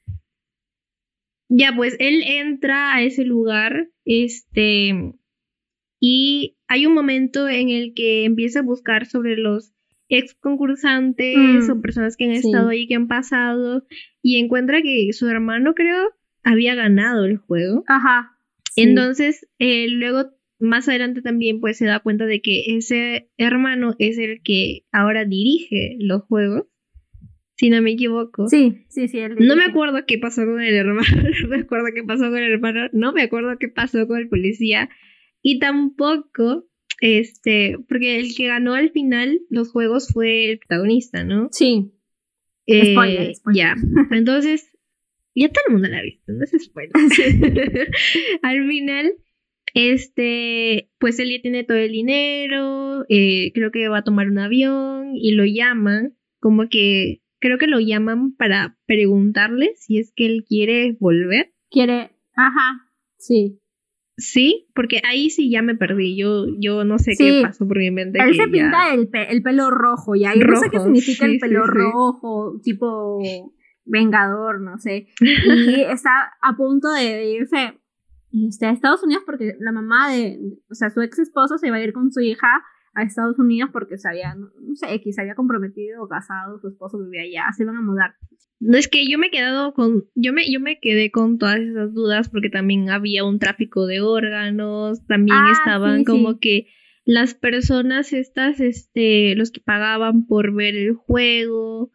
Ya, 1.50 1.72
pues 1.74 1.96
él 1.98 2.22
entra 2.26 2.94
a 2.94 3.02
ese 3.02 3.24
lugar, 3.24 3.88
este, 4.04 5.14
y 5.98 6.56
hay 6.66 6.86
un 6.86 6.94
momento 6.94 7.48
en 7.48 7.70
el 7.70 7.94
que 7.94 8.24
empieza 8.24 8.60
a 8.60 8.64
buscar 8.64 9.06
sobre 9.06 9.36
los 9.36 9.72
ex 10.10 10.34
concursantes 10.34 11.68
o 11.68 11.76
mm, 11.76 11.80
personas 11.80 12.16
que 12.16 12.24
han 12.24 12.32
estado 12.32 12.68
ahí, 12.68 12.86
que 12.86 12.94
han 12.94 13.08
pasado, 13.08 13.86
y 14.20 14.38
encuentra 14.38 14.82
que 14.82 15.10
su 15.12 15.26
hermano, 15.28 15.74
creo, 15.74 16.10
había 16.42 16.74
ganado 16.74 17.24
el 17.24 17.38
juego. 17.38 17.84
Ajá. 17.86 18.37
Entonces, 18.82 19.48
eh, 19.58 19.86
luego 19.88 20.30
más 20.58 20.88
adelante 20.88 21.22
también 21.22 21.60
pues 21.60 21.78
se 21.78 21.86
da 21.86 22.00
cuenta 22.00 22.26
de 22.26 22.40
que 22.40 22.76
ese 22.76 23.30
hermano 23.36 23.94
es 23.98 24.18
el 24.18 24.42
que 24.42 24.84
ahora 24.92 25.24
dirige 25.24 25.96
los 26.00 26.22
juegos, 26.22 26.64
si 27.54 27.70
no 27.70 27.80
me 27.82 27.92
equivoco. 27.92 28.48
Sí, 28.48 28.84
sí, 28.88 29.08
sí. 29.08 29.20
no 29.38 29.56
me 29.56 29.64
acuerdo 29.64 30.04
qué 30.06 30.18
pasó 30.18 30.44
con 30.44 30.60
el 30.60 30.74
hermano, 30.74 31.00
no 31.42 31.48
me 31.48 31.58
acuerdo 31.58 31.86
qué 31.94 32.02
pasó 32.02 32.24
con 32.24 32.38
el 32.38 32.52
hermano, 32.52 32.88
no 32.92 33.12
me 33.12 33.22
acuerdo 33.22 33.56
qué 33.58 33.68
pasó 33.68 34.06
con 34.06 34.18
el 34.18 34.28
policía 34.28 34.88
y 35.42 35.58
tampoco, 35.58 36.68
este, 37.00 37.76
porque 37.88 38.18
el 38.18 38.34
que 38.34 38.48
ganó 38.48 38.74
al 38.74 38.90
final 38.90 39.40
los 39.50 39.70
juegos 39.70 40.08
fue 40.12 40.50
el 40.50 40.58
protagonista, 40.58 41.24
¿no? 41.24 41.48
Sí. 41.52 41.92
Eh, 42.66 43.32
Ya, 43.54 43.74
entonces 44.10 44.68
ya 45.40 45.48
todo 45.48 45.64
el 45.68 45.72
mundo 45.74 45.88
la 45.88 45.98
ha 45.98 46.02
visto, 46.02 46.32
no 46.32 46.44
es 46.44 46.52
spoiler. 46.58 46.92
Al 48.42 48.66
final, 48.68 49.14
este, 49.74 50.90
pues 50.98 51.18
él 51.18 51.30
ya 51.30 51.42
tiene 51.42 51.64
todo 51.64 51.76
el 51.76 51.92
dinero, 51.92 53.04
eh, 53.08 53.52
creo 53.54 53.70
que 53.70 53.88
va 53.88 53.98
a 53.98 54.04
tomar 54.04 54.28
un 54.28 54.38
avión 54.38 55.12
y 55.14 55.32
lo 55.32 55.44
llaman, 55.44 56.16
como 56.40 56.68
que, 56.68 57.22
creo 57.40 57.58
que 57.58 57.66
lo 57.66 57.80
llaman 57.80 58.34
para 58.34 58.76
preguntarle 58.86 59.72
si 59.76 59.98
es 59.98 60.12
que 60.14 60.26
él 60.26 60.44
quiere 60.46 60.96
volver. 60.98 61.52
Quiere, 61.70 62.10
ajá, 62.34 62.88
sí. 63.18 63.60
Sí, 64.20 64.68
porque 64.74 65.00
ahí 65.08 65.30
sí 65.30 65.48
ya 65.48 65.62
me 65.62 65.76
perdí. 65.76 66.16
Yo, 66.16 66.46
yo 66.58 66.82
no 66.82 66.98
sé 66.98 67.12
qué 67.16 67.40
pasó 67.40 67.68
por 67.68 67.78
mi 67.78 67.92
mente. 67.92 68.18
Él 68.20 68.34
se 68.34 68.48
pinta 68.48 68.92
el, 68.92 69.08
el, 69.12 69.42
pelo 69.44 69.70
rojo 69.70 70.16
y 70.16 70.24
ahí 70.24 70.40
no 70.40 70.56
sé 70.56 70.70
qué 70.70 70.80
significa 70.80 71.24
el 71.24 71.38
pelo 71.38 71.64
rojo, 71.64 72.60
tipo 72.64 73.20
vengador, 73.88 74.60
no 74.60 74.78
sé. 74.78 75.08
Y 75.20 75.80
está 75.90 76.32
a 76.40 76.56
punto 76.56 76.90
de 76.92 77.32
irse 77.32 77.78
este, 78.32 78.66
a 78.66 78.70
Estados 78.70 79.02
Unidos 79.02 79.22
porque 79.26 79.56
la 79.58 79.72
mamá 79.72 80.10
de, 80.10 80.38
o 80.70 80.74
sea, 80.74 80.90
su 80.90 81.00
ex 81.00 81.18
esposo 81.18 81.58
se 81.58 81.70
va 81.70 81.76
a 81.76 81.82
ir 81.82 81.92
con 81.92 82.12
su 82.12 82.20
hija 82.20 82.62
a 82.94 83.02
Estados 83.02 83.38
Unidos 83.38 83.70
porque 83.72 83.96
se 83.96 84.08
había, 84.08 84.34
no 84.34 84.74
sé, 84.74 84.92
X, 84.94 85.14
se 85.14 85.20
había 85.20 85.34
comprometido 85.34 86.02
o 86.02 86.08
casado, 86.08 86.58
su 86.60 86.68
esposo 86.68 86.98
vivía 86.98 87.22
allá, 87.22 87.52
se 87.56 87.62
iban 87.62 87.76
a 87.76 87.82
mudar. 87.82 88.14
No 88.60 88.76
es 88.76 88.88
que 88.88 89.08
yo 89.08 89.18
me 89.18 89.28
he 89.28 89.30
quedado 89.30 89.72
con, 89.72 90.04
yo 90.14 90.32
me, 90.32 90.50
yo 90.50 90.58
me 90.58 90.80
quedé 90.80 91.10
con 91.10 91.38
todas 91.38 91.60
esas 91.60 91.94
dudas 91.94 92.28
porque 92.28 92.50
también 92.50 92.90
había 92.90 93.24
un 93.24 93.38
tráfico 93.38 93.86
de 93.86 94.00
órganos, 94.00 95.06
también 95.06 95.38
ah, 95.38 95.52
estaban 95.52 96.04
como 96.04 96.38
que 96.40 96.66
las 97.04 97.34
personas 97.34 98.12
estas, 98.12 98.60
este, 98.60 99.34
los 99.36 99.50
que 99.50 99.60
pagaban 99.60 100.26
por 100.26 100.52
ver 100.52 100.76
el 100.76 100.94
juego, 100.94 101.90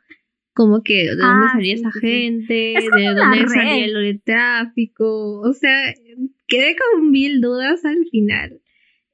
como 0.54 0.84
que 0.84 1.04
de 1.06 1.16
dónde 1.16 1.46
Ah, 1.48 1.52
salía 1.54 1.76
sí, 1.76 1.82
esa 1.82 1.92
sí, 1.92 2.00
gente, 2.00 2.74
Es 2.78 2.86
de 2.96 3.06
dónde 3.16 3.40
red. 3.40 3.48
salía 3.48 3.88
lo 3.88 4.00
de 4.00 4.20
tráfico, 4.24 5.40
o 5.42 5.54
sea, 5.54 5.94
quedé 6.48 6.76
con 6.76 7.10
mil 7.12 7.42
dudas 7.42 7.84
al 7.86 8.06
final. 8.12 8.60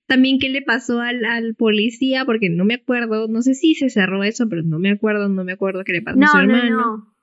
También 0.05 0.39
qué 0.39 0.49
le 0.49 0.61
pasó 0.63 1.01
al, 1.01 1.23
al 1.23 1.53
policía, 1.55 2.25
porque 2.25 2.49
no 2.49 2.65
me 2.65 2.73
acuerdo, 2.75 3.27
no 3.27 3.41
sé 3.43 3.53
si 3.53 3.75
se 3.75 3.89
cerró 3.89 4.23
eso, 4.23 4.49
pero 4.49 4.63
no 4.63 4.79
me 4.79 4.89
acuerdo, 4.91 5.29
no 5.29 5.43
me 5.43 5.51
acuerdo 5.53 5.83
qué 5.83 5.93
le 5.93 6.01
pasó 6.01 6.19
a 6.21 6.27
su 6.27 6.37
No, 6.37 6.43
no, 6.45 6.55
hermano. 6.57 6.77
no. 6.77 7.15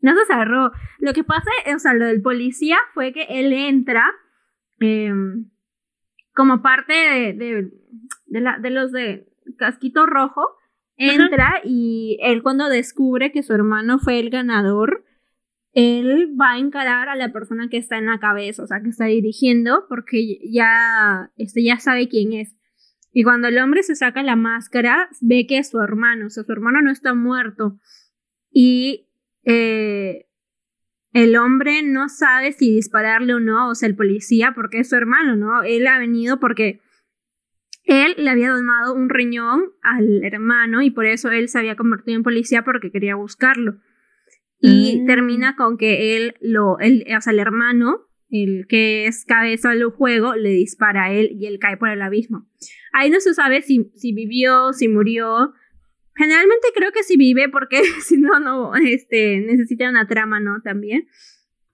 No 0.00 0.14
se 0.18 0.26
cerró. 0.26 0.72
Lo 0.98 1.12
que 1.12 1.22
pasa, 1.22 1.48
o 1.74 1.78
sea, 1.78 1.94
lo 1.94 2.06
del 2.06 2.20
policía 2.22 2.76
fue 2.92 3.12
que 3.12 3.22
él 3.30 3.52
entra 3.52 4.04
em, 4.80 5.48
como 6.34 6.60
parte 6.60 6.92
de, 6.92 7.32
de, 7.34 7.70
de 8.26 8.40
la- 8.40 8.58
de 8.58 8.70
los 8.70 8.90
de 8.90 9.28
casquito 9.56 10.04
rojo. 10.06 10.42
Entra 11.10 11.60
y 11.64 12.18
él 12.22 12.42
cuando 12.42 12.68
descubre 12.68 13.32
que 13.32 13.42
su 13.42 13.52
hermano 13.52 13.98
fue 13.98 14.20
el 14.20 14.30
ganador, 14.30 15.04
él 15.72 16.34
va 16.38 16.52
a 16.52 16.58
encarar 16.58 17.08
a 17.08 17.16
la 17.16 17.32
persona 17.32 17.68
que 17.68 17.78
está 17.78 17.96
en 17.98 18.06
la 18.06 18.20
cabeza, 18.20 18.62
o 18.62 18.66
sea, 18.66 18.82
que 18.82 18.90
está 18.90 19.06
dirigiendo, 19.06 19.86
porque 19.88 20.38
ya, 20.50 21.30
este, 21.36 21.64
ya 21.64 21.78
sabe 21.78 22.08
quién 22.08 22.32
es. 22.34 22.54
Y 23.12 23.24
cuando 23.24 23.48
el 23.48 23.58
hombre 23.58 23.82
se 23.82 23.94
saca 23.94 24.22
la 24.22 24.36
máscara, 24.36 25.08
ve 25.20 25.46
que 25.46 25.58
es 25.58 25.70
su 25.70 25.80
hermano, 25.80 26.26
o 26.26 26.30
sea, 26.30 26.44
su 26.44 26.52
hermano 26.52 26.82
no 26.82 26.90
está 26.90 27.14
muerto. 27.14 27.78
Y 28.50 29.08
eh, 29.44 30.26
el 31.12 31.36
hombre 31.36 31.82
no 31.82 32.08
sabe 32.08 32.52
si 32.52 32.74
dispararle 32.74 33.34
o 33.34 33.40
no, 33.40 33.70
o 33.70 33.74
sea, 33.74 33.88
el 33.88 33.96
policía, 33.96 34.52
porque 34.54 34.80
es 34.80 34.90
su 34.90 34.96
hermano, 34.96 35.36
¿no? 35.36 35.62
Él 35.62 35.86
ha 35.86 35.98
venido 35.98 36.38
porque 36.38 36.80
él 37.84 38.14
le 38.16 38.30
había 38.30 38.50
donado 38.50 38.94
un 38.94 39.08
riñón 39.08 39.72
al 39.82 40.24
hermano 40.24 40.82
y 40.82 40.90
por 40.90 41.06
eso 41.06 41.30
él 41.30 41.48
se 41.48 41.58
había 41.58 41.76
convertido 41.76 42.16
en 42.16 42.22
policía 42.22 42.62
porque 42.64 42.90
quería 42.90 43.14
buscarlo. 43.16 43.76
Y 44.60 45.00
Mm. 45.00 45.06
termina 45.06 45.56
con 45.56 45.76
que 45.76 46.16
él, 46.16 46.34
lo, 46.40 46.78
él, 46.78 47.04
o 47.16 47.20
sea, 47.20 47.32
el 47.32 47.40
hermano, 47.40 48.02
el 48.30 48.66
que 48.68 49.06
es 49.06 49.24
cabeza 49.24 49.70
del 49.70 49.84
juego, 49.86 50.34
le 50.36 50.50
dispara 50.50 51.04
a 51.06 51.12
él 51.12 51.30
y 51.38 51.46
él 51.46 51.58
cae 51.58 51.76
por 51.76 51.88
el 51.88 52.00
abismo. 52.00 52.46
Ahí 52.92 53.10
no 53.10 53.18
se 53.20 53.34
sabe 53.34 53.62
si, 53.62 53.90
si 53.96 54.12
vivió, 54.12 54.72
si 54.72 54.86
murió. 54.88 55.52
Generalmente 56.14 56.68
creo 56.74 56.92
que 56.92 57.02
sí 57.02 57.16
vive 57.16 57.48
porque 57.48 57.82
si 58.04 58.18
no, 58.18 58.38
no, 58.38 58.74
este, 58.76 59.40
necesita 59.40 59.88
una 59.90 60.06
trama, 60.06 60.38
¿no? 60.40 60.60
También. 60.62 61.06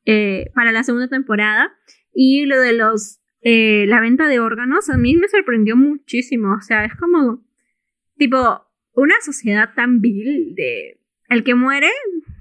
eh, 0.07 0.51
para 0.55 0.73
la 0.73 0.83
segunda 0.85 1.09
temporada. 1.09 1.71
Y 2.15 2.47
lo 2.47 2.59
de 2.59 2.73
los, 2.73 3.21
eh, 3.41 3.87
la 3.87 4.01
venta 4.01 4.27
de 4.27 4.41
órganos, 4.41 4.91
a 4.91 4.97
mí 4.97 5.17
me 5.17 5.29
sorprendió 5.29 5.77
muchísimo. 5.77 6.55
O 6.55 6.61
sea, 6.61 6.85
es 6.85 6.95
como, 6.95 7.45
tipo, 8.17 8.67
una 8.93 9.15
sociedad 9.21 9.75
tan 9.75 10.01
vil 10.01 10.55
de, 10.55 11.01
el 11.29 11.45
que 11.45 11.55
muere 11.55 11.91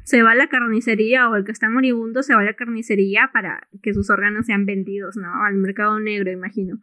se 0.03 0.23
va 0.23 0.31
a 0.31 0.35
la 0.35 0.47
carnicería 0.47 1.29
o 1.29 1.35
el 1.35 1.43
que 1.43 1.51
está 1.51 1.69
moribundo 1.69 2.23
se 2.23 2.33
va 2.33 2.41
a 2.41 2.45
la 2.45 2.55
carnicería 2.55 3.29
para 3.33 3.67
que 3.83 3.93
sus 3.93 4.09
órganos 4.09 4.45
sean 4.45 4.65
vendidos, 4.65 5.17
¿no? 5.17 5.27
Al 5.43 5.55
mercado 5.55 5.99
negro, 5.99 6.31
imagino. 6.31 6.79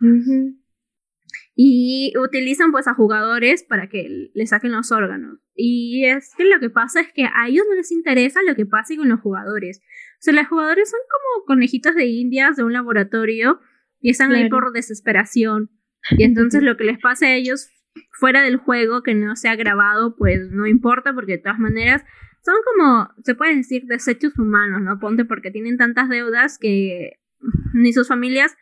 Y 1.56 2.12
utilizan 2.22 2.70
pues 2.70 2.86
a 2.86 2.94
jugadores 2.94 3.62
para 3.62 3.88
que 3.88 4.30
le 4.34 4.46
saquen 4.46 4.72
los 4.72 4.92
órganos. 4.92 5.38
Y 5.54 6.04
es 6.04 6.34
que 6.36 6.44
lo 6.44 6.60
que 6.60 6.68
pasa 6.68 7.00
es 7.00 7.12
que 7.12 7.24
a 7.24 7.48
ellos 7.48 7.64
no 7.68 7.74
les 7.74 7.90
interesa 7.92 8.40
lo 8.46 8.54
que 8.54 8.66
pase 8.66 8.96
con 8.98 9.08
los 9.08 9.20
jugadores. 9.20 9.80
O 9.80 10.20
sea, 10.20 10.34
los 10.34 10.46
jugadores 10.46 10.90
son 10.90 11.00
como 11.10 11.46
conejitos 11.46 11.94
de 11.94 12.06
indias 12.06 12.56
de 12.56 12.64
un 12.64 12.74
laboratorio 12.74 13.60
y 14.04 14.10
están 14.10 14.32
ahí 14.32 14.50
por 14.50 14.70
desesperación. 14.74 15.70
Y 16.10 16.24
entonces 16.24 16.62
lo 16.62 16.76
que 16.76 16.84
les 16.84 16.98
pasa 16.98 17.24
a 17.24 17.34
ellos 17.34 17.70
fuera 18.12 18.42
del 18.42 18.58
juego 18.58 19.02
que 19.02 19.14
no 19.14 19.34
sea 19.34 19.56
grabado, 19.56 20.14
pues 20.14 20.50
no 20.50 20.66
importa 20.66 21.14
porque 21.14 21.32
de 21.32 21.38
todas 21.38 21.58
maneras 21.58 22.04
son 22.42 22.56
como, 22.66 23.08
se 23.24 23.34
puede 23.34 23.56
decir, 23.56 23.84
desechos 23.86 24.38
humanos, 24.38 24.82
¿no? 24.82 24.98
Ponte 25.00 25.24
porque 25.24 25.50
tienen 25.50 25.78
tantas 25.78 26.10
deudas 26.10 26.58
que 26.58 27.12
ni 27.72 27.94
sus 27.94 28.06
familias 28.06 28.54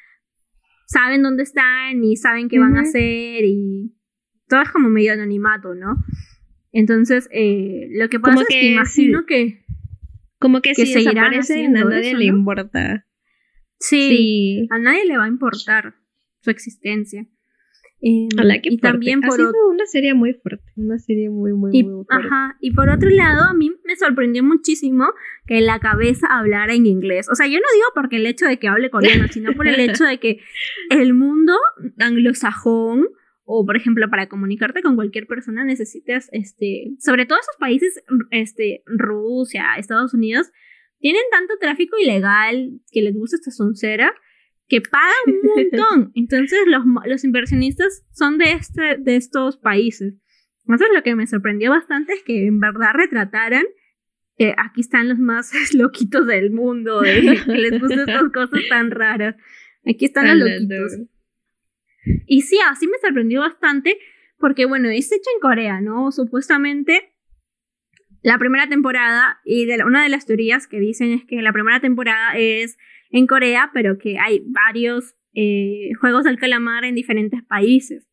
saben 0.87 1.25
dónde 1.25 1.43
están, 1.43 2.01
ni 2.01 2.17
saben 2.17 2.49
qué 2.49 2.61
van 2.61 2.77
a 2.77 2.83
hacer 2.83 3.45
y 3.45 3.97
todo 4.47 4.63
es 4.63 4.71
como 4.71 4.91
medio 4.91 5.13
anonimato, 5.13 5.75
¿no? 5.75 5.97
Entonces, 6.71 7.29
eh, 7.33 7.89
lo 7.91 8.09
que 8.09 8.21
pasa 8.21 8.35
Como 8.35 8.43
es 8.43 8.47
que 8.49 8.61
que 8.61 8.73
imagino 8.75 9.27
que 9.27 9.65
Como 10.39 10.61
que, 10.63 10.73
Que 10.75 10.87
si 10.87 10.95
desaparecen, 10.95 11.77
a 11.77 11.85
nadie 11.85 12.11
eso, 12.11 12.19
le 12.19 12.31
¿no? 12.31 12.37
importa. 12.39 13.07
Sí, 13.83 14.09
Sí. 14.09 14.67
a 14.71 14.79
nadie 14.79 15.05
le 15.05 15.17
va 15.19 15.25
a 15.25 15.29
importar 15.29 15.95
su 16.41 16.51
existencia. 16.51 17.27
Eh, 18.05 18.27
Ojalá 18.35 18.61
que 18.61 18.71
y 18.73 18.79
también 18.79 19.23
ha 19.23 19.29
por 19.29 19.37
sido 19.37 19.51
otro 19.51 19.69
una 19.71 19.87
serie 19.87 20.13
muy 20.13 20.35
fuerte, 20.35 20.65
una 20.75 20.99
serie 20.99 21.31
muy, 21.31 21.53
muy, 21.53 21.71
Y, 21.73 21.85
muy 21.85 22.05
fuerte. 22.05 22.27
ajá, 22.27 22.57
y 22.61 22.73
por 22.73 22.89
otro 22.89 23.09
lado, 23.11 23.45
a 23.49 23.55
mí 23.55 23.71
me 23.85 23.95
sorprendió 23.95 24.43
muchísimo 24.43 25.05
que 25.47 25.61
la 25.61 25.79
cabeza 25.79 26.27
hablara 26.27 26.75
en 26.75 26.87
inglés. 26.87 27.29
O 27.31 27.37
sea, 27.37 27.47
yo 27.47 27.59
no 27.61 27.67
digo 27.75 27.87
porque 27.95 28.17
el 28.17 28.27
hecho 28.27 28.45
de 28.47 28.59
que 28.59 28.67
hable 28.67 28.91
coreano, 28.91 29.29
sino 29.31 29.53
por 29.53 29.69
el 29.69 29.79
hecho 29.79 30.03
de 30.05 30.19
que 30.19 30.41
el 30.91 31.15
mundo 31.15 31.55
anglosajón, 32.17 33.07
o 33.45 33.65
por 33.67 33.77
ejemplo, 33.77 34.09
para 34.11 34.29
comunicarte 34.29 34.83
con 34.83 34.97
cualquier 34.97 35.27
persona 35.27 35.65
necesitas, 35.65 36.29
este, 36.33 36.93
sobre 36.99 37.27
todo 37.27 37.39
esos 37.41 37.57
países, 37.59 38.03
este, 38.31 38.83
Rusia, 38.87 39.65
Estados 39.79 40.15
Unidos, 40.15 40.51
tienen 41.03 41.23
tanto 41.33 41.59
tráfico 41.59 41.97
ilegal 41.99 42.81
que 42.93 43.03
les 43.03 43.15
gusta 43.15 43.37
esta 43.37 43.51
soncera 43.51 44.15
que 44.69 44.81
pagan 44.81 45.11
un 45.27 45.49
montón. 45.49 46.13
Entonces 46.15 46.61
los, 46.67 46.85
los 47.05 47.25
inversionistas 47.25 48.07
son 48.13 48.39
de, 48.39 48.53
este, 48.53 48.99
de 48.99 49.17
estos 49.17 49.57
países. 49.57 50.15
Entonces 50.61 50.89
lo 50.95 51.03
que 51.03 51.17
me 51.17 51.27
sorprendió 51.27 51.71
bastante 51.73 52.13
es 52.13 52.23
que 52.23 52.47
en 52.47 52.61
verdad 52.61 52.93
retrataran, 52.95 53.65
eh, 54.39 54.55
aquí 54.57 54.81
están 54.81 55.09
los 55.09 55.19
más 55.19 55.53
loquitos 55.75 56.25
del 56.29 56.53
mundo, 56.53 57.01
de, 57.01 57.41
que 57.45 57.53
les 57.53 57.81
gustan 57.81 58.09
estas 58.09 58.31
cosas 58.33 58.61
tan 58.69 58.93
raras. 58.93 59.35
Aquí 59.85 60.05
están 60.05 60.39
los 60.39 60.49
loquitos. 60.49 61.01
Y 62.27 62.43
sí, 62.43 62.59
así 62.71 62.87
me 62.87 62.99
sorprendió 63.03 63.41
bastante, 63.41 63.99
porque 64.39 64.67
bueno, 64.67 64.89
es 64.89 65.11
hecho 65.11 65.31
en 65.35 65.41
Corea, 65.41 65.81
¿no? 65.81 66.13
Supuestamente 66.13 67.12
la 68.23 68.39
primera 68.39 68.69
temporada, 68.69 69.39
y 69.45 69.67
de 69.67 69.77
la- 69.79 69.87
una 69.87 70.03
de 70.03 70.09
las 70.09 70.27
teorías 70.27 70.67
que 70.67 70.79
dicen 70.81 71.13
es 71.13 71.25
que 71.25 71.43
la 71.43 71.53
primera 71.53 71.81
temporada 71.81 72.37
es 72.37 72.77
en 73.11 73.27
Corea, 73.27 73.71
pero 73.75 73.99
que 73.99 74.19
hay 74.19 74.43
varios 74.47 75.15
eh, 75.35 75.89
juegos 76.01 76.25
del 76.25 76.39
calamar 76.39 76.85
en 76.85 76.95
diferentes 76.95 77.43
países, 77.45 78.07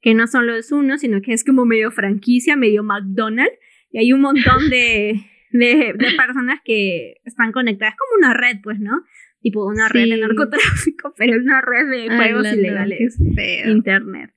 que 0.00 0.14
no 0.14 0.26
solo 0.26 0.54
es 0.56 0.72
uno, 0.72 0.96
sino 0.96 1.20
que 1.20 1.32
es 1.34 1.44
como 1.44 1.66
medio 1.66 1.90
franquicia, 1.90 2.56
medio 2.56 2.82
McDonald's, 2.82 3.52
y 3.90 3.98
hay 3.98 4.12
un 4.14 4.22
montón 4.22 4.70
de, 4.70 5.20
de, 5.50 5.92
de 5.94 6.16
personas 6.16 6.60
que 6.64 7.16
están 7.24 7.52
conectadas, 7.52 7.94
como 7.96 8.24
una 8.26 8.32
red, 8.34 8.56
pues, 8.62 8.80
¿no? 8.80 9.02
Tipo 9.42 9.66
una 9.66 9.88
red 9.90 10.08
de 10.08 10.14
Sí. 10.14 10.20
narcotráfico, 10.22 11.12
pero 11.18 11.36
una 11.36 11.60
red 11.60 11.90
de 11.90 12.16
juegos 12.16 12.42
no, 12.44 12.54
ilegales. 12.54 13.18
feo. 13.34 13.70
Internet. 13.70 14.30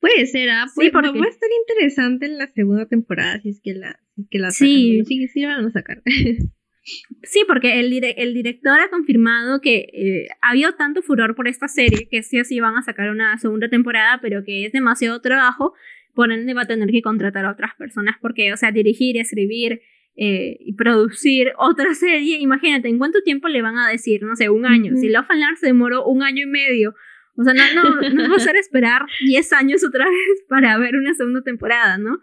Puede 0.00 0.26
ser, 0.26 0.50
¿ah? 0.50 0.66
Sí, 0.66 0.74
Puede- 0.74 0.90
porque- 0.90 1.20
Va 1.20 1.26
a 1.26 1.28
estar 1.28 1.48
interesante 1.66 2.26
en 2.26 2.38
la 2.38 2.48
segunda 2.48 2.86
temporada 2.86 3.40
si 3.40 3.50
es 3.50 3.60
que 3.62 3.74
la, 3.74 4.00
que 4.30 4.38
la 4.38 4.50
Sí. 4.50 4.98
sacan. 5.04 5.28
Sí, 5.28 5.40
la 5.40 5.56
van 5.56 5.66
a 5.66 5.70
sacar. 5.70 6.02
Sí, 7.22 7.42
porque 7.46 7.80
el, 7.80 7.90
dire- 7.90 8.14
el 8.16 8.32
director 8.32 8.80
ha 8.80 8.88
confirmado 8.88 9.60
que 9.60 9.90
eh, 9.92 10.28
ha 10.40 10.52
habido 10.52 10.72
tanto 10.72 11.02
furor 11.02 11.34
por 11.34 11.46
esta 11.46 11.68
serie 11.68 12.08
que 12.10 12.22
sí 12.22 12.40
o 12.40 12.44
sí 12.44 12.60
van 12.60 12.76
a 12.76 12.82
sacar 12.82 13.10
una 13.10 13.36
segunda 13.36 13.68
temporada, 13.68 14.20
pero 14.22 14.42
que 14.42 14.64
es 14.64 14.72
demasiado 14.72 15.20
trabajo, 15.20 15.74
por 16.14 16.32
ende 16.32 16.54
va 16.54 16.62
a 16.62 16.66
tener 16.66 16.90
que 16.90 17.02
contratar 17.02 17.44
a 17.44 17.50
otras 17.50 17.72
personas 17.76 18.16
porque, 18.22 18.54
o 18.54 18.56
sea, 18.56 18.72
dirigir, 18.72 19.18
escribir 19.18 19.82
eh, 20.16 20.56
y 20.60 20.72
producir 20.76 21.52
otra 21.58 21.92
serie, 21.94 22.38
imagínate, 22.38 22.88
¿en 22.88 22.96
cuánto 22.96 23.20
tiempo 23.22 23.48
le 23.48 23.60
van 23.60 23.76
a 23.76 23.90
decir? 23.90 24.22
No 24.22 24.34
sé, 24.34 24.48
un 24.48 24.64
año. 24.64 24.96
Si 24.96 25.10
Love 25.10 25.26
and 25.28 25.56
se 25.58 25.66
demoró 25.66 26.06
un 26.06 26.22
año 26.22 26.44
y 26.44 26.48
medio. 26.50 26.94
O 27.36 27.44
sea, 27.44 27.52
no, 27.52 27.62
no, 27.74 28.00
no 28.10 28.30
va 28.30 28.36
a 28.36 28.40
ser 28.40 28.56
esperar 28.56 29.02
10 29.26 29.52
años 29.52 29.84
otra 29.84 30.06
vez 30.06 30.42
para 30.48 30.78
ver 30.78 30.96
una 30.96 31.12
segunda 31.12 31.42
temporada, 31.42 31.98
¿no? 31.98 32.18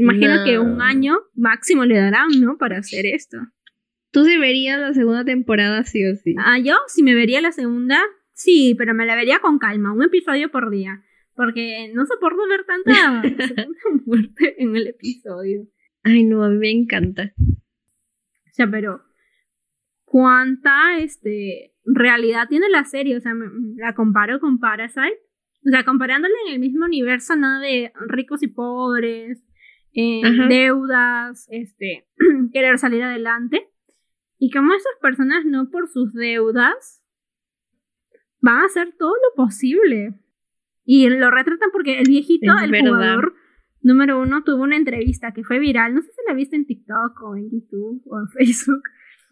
Imagino 0.00 0.36
No. 0.36 0.44
que 0.44 0.58
un 0.58 0.80
año 0.80 1.18
máximo 1.34 1.84
le 1.84 1.96
darán, 1.98 2.28
¿no? 2.40 2.56
Para 2.58 2.78
hacer 2.78 3.06
esto. 3.06 3.36
Tú 4.12 4.24
sí 4.24 4.36
verías 4.38 4.80
la 4.80 4.92
segunda 4.94 5.24
temporada 5.24 5.84
sí 5.84 6.04
o 6.06 6.14
sí. 6.16 6.34
Ah, 6.38 6.58
yo, 6.58 6.74
si 6.88 7.02
me 7.02 7.14
vería 7.14 7.40
la 7.40 7.52
segunda, 7.52 8.00
sí, 8.32 8.74
pero 8.78 8.94
me 8.94 9.06
la 9.06 9.14
vería 9.14 9.38
con 9.40 9.58
calma, 9.58 9.92
un 9.92 10.02
episodio 10.02 10.50
por 10.50 10.70
día. 10.70 11.02
Porque 11.34 11.90
no 11.94 12.04
soporto 12.06 12.42
ver 12.48 12.64
tanta 12.64 13.22
tanta 13.54 13.66
muerte 14.06 14.62
en 14.62 14.74
el 14.76 14.88
episodio. 14.88 15.66
Ay, 16.02 16.24
no, 16.24 16.42
a 16.44 16.48
mí 16.48 16.56
me 16.58 16.70
encanta. 16.70 17.32
O 17.38 18.52
sea, 18.52 18.68
pero 18.70 19.02
¿cuánta 20.04 20.98
este, 20.98 21.72
realidad 21.84 22.48
tiene 22.48 22.68
la 22.68 22.84
serie? 22.84 23.16
O 23.16 23.20
sea, 23.20 23.34
me- 23.34 23.48
la 23.76 23.94
comparo 23.94 24.40
con 24.40 24.58
Parasite. 24.58 25.18
O 25.66 25.70
sea, 25.70 25.84
comparándola 25.84 26.34
en 26.46 26.54
el 26.54 26.58
mismo 26.60 26.86
universo, 26.86 27.36
nada 27.36 27.60
de 27.60 27.92
ricos 28.08 28.42
y 28.42 28.48
pobres, 28.48 29.42
eh, 29.92 30.22
deudas, 30.48 31.46
este, 31.50 32.06
querer 32.52 32.78
salir 32.78 33.02
adelante. 33.02 33.68
Y 34.38 34.50
como 34.50 34.72
esas 34.72 34.92
personas 35.00 35.44
no 35.44 35.70
por 35.70 35.88
sus 35.88 36.12
deudas 36.14 37.04
van 38.40 38.62
a 38.62 38.64
hacer 38.66 38.94
todo 38.98 39.12
lo 39.12 39.44
posible. 39.44 40.14
Y 40.84 41.08
lo 41.08 41.30
retratan 41.30 41.70
porque 41.72 41.98
el 41.98 42.08
viejito, 42.08 42.52
el 42.58 42.80
jugador 42.80 43.34
número 43.82 44.20
uno, 44.20 44.42
tuvo 44.44 44.62
una 44.62 44.76
entrevista 44.76 45.32
que 45.32 45.44
fue 45.44 45.58
viral. 45.58 45.94
No 45.94 46.02
sé 46.02 46.10
si 46.10 46.20
la 46.26 46.34
viste 46.34 46.56
en 46.56 46.66
TikTok 46.66 47.22
o 47.22 47.36
en 47.36 47.50
YouTube 47.50 48.02
o 48.06 48.18
en 48.18 48.28
Facebook. 48.38 48.82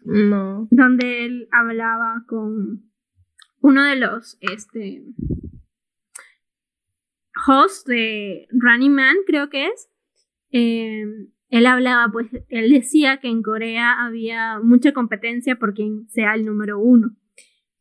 No. 0.05 0.67
Donde 0.71 1.25
él 1.25 1.47
hablaba 1.51 2.23
con 2.27 2.89
uno 3.61 3.83
de 3.83 3.95
los 3.97 4.37
este 4.41 5.03
hosts 7.47 7.85
de 7.85 8.47
Running 8.51 8.93
Man, 8.93 9.15
creo 9.25 9.49
que 9.49 9.67
es. 9.67 9.88
Eh, 10.51 11.05
él 11.49 11.65
hablaba, 11.65 12.11
pues, 12.11 12.27
él 12.49 12.71
decía 12.71 13.17
que 13.17 13.27
en 13.27 13.41
Corea 13.41 14.05
había 14.05 14.59
mucha 14.59 14.93
competencia 14.93 15.55
por 15.55 15.73
quien 15.73 16.07
sea 16.09 16.35
el 16.35 16.45
número 16.45 16.79
uno. 16.79 17.15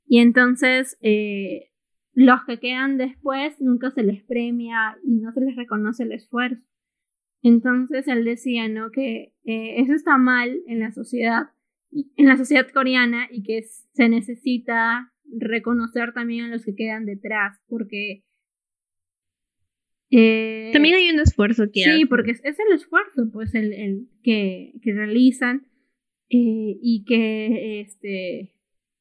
Y 0.07 0.21
entonces 0.21 0.97
eh, 1.03 1.71
los 2.15 2.43
que 2.45 2.59
quedan 2.59 2.97
después 2.97 3.61
nunca 3.61 3.91
se 3.91 4.03
les 4.03 4.25
premia 4.25 4.97
y 5.05 5.17
no 5.17 5.33
se 5.33 5.43
les 5.43 5.55
reconoce 5.55 6.05
el 6.05 6.13
esfuerzo. 6.13 6.65
Entonces 7.43 8.09
él 8.09 8.25
decía, 8.25 8.69
¿no? 8.69 8.91
Que 8.91 9.35
eh, 9.45 9.81
eso 9.81 9.93
está 9.93 10.17
mal 10.17 10.59
en 10.67 10.81
la 10.81 10.91
sociedad, 10.91 11.51
en 11.93 12.27
la 12.27 12.37
sociedad 12.37 12.67
coreana 12.73 13.29
y 13.31 13.43
que 13.43 13.63
se 13.93 14.09
necesita 14.09 15.13
reconocer 15.31 16.13
también 16.13 16.47
a 16.47 16.49
los 16.49 16.65
que 16.65 16.75
quedan 16.75 17.05
detrás, 17.05 17.61
porque 17.69 18.25
eh, 20.11 20.71
También 20.73 20.95
hay 20.97 21.11
un 21.11 21.21
esfuerzo 21.21 21.65
que 21.73 21.85
Sí, 21.85 22.07
porque 22.07 22.31
es, 22.31 22.43
el 22.45 22.75
esfuerzo, 22.75 23.31
pues, 23.33 23.55
el, 23.55 23.73
el 23.73 24.09
que, 24.23 24.73
que, 24.83 24.93
realizan 24.93 25.67
eh, 26.31 26.79
y 26.81 27.05
que, 27.07 27.81
este, 27.81 28.55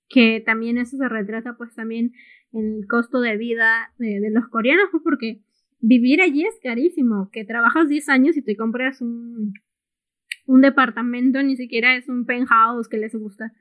que 0.09 0.41
también 0.45 0.77
eso 0.77 0.97
se 0.97 1.07
retrata, 1.07 1.55
pues, 1.57 1.73
también 1.75 2.11
en 2.51 2.79
el 2.79 2.87
costo 2.87 3.21
de 3.21 3.37
vida 3.37 3.93
de, 3.97 4.29
los 4.31 4.47
coreanos, 4.49 4.89
pues, 4.91 5.03
porque 5.03 5.41
vivir 5.79 6.21
allí 6.21 6.43
es 6.43 6.59
carísimo, 6.61 7.29
que 7.31 7.45
trabajas 7.45 7.87
10 7.87 8.09
años 8.09 8.37
y 8.37 8.41
te 8.41 8.57
compras 8.57 9.01
un, 9.01 9.53
un 10.45 10.61
departamento, 10.61 11.41
ni 11.41 11.55
siquiera 11.55 11.95
es 11.95 12.09
un 12.09 12.25
penthouse 12.25 12.89
que 12.89 12.97
les 12.97 13.15
gusta. 13.15 13.53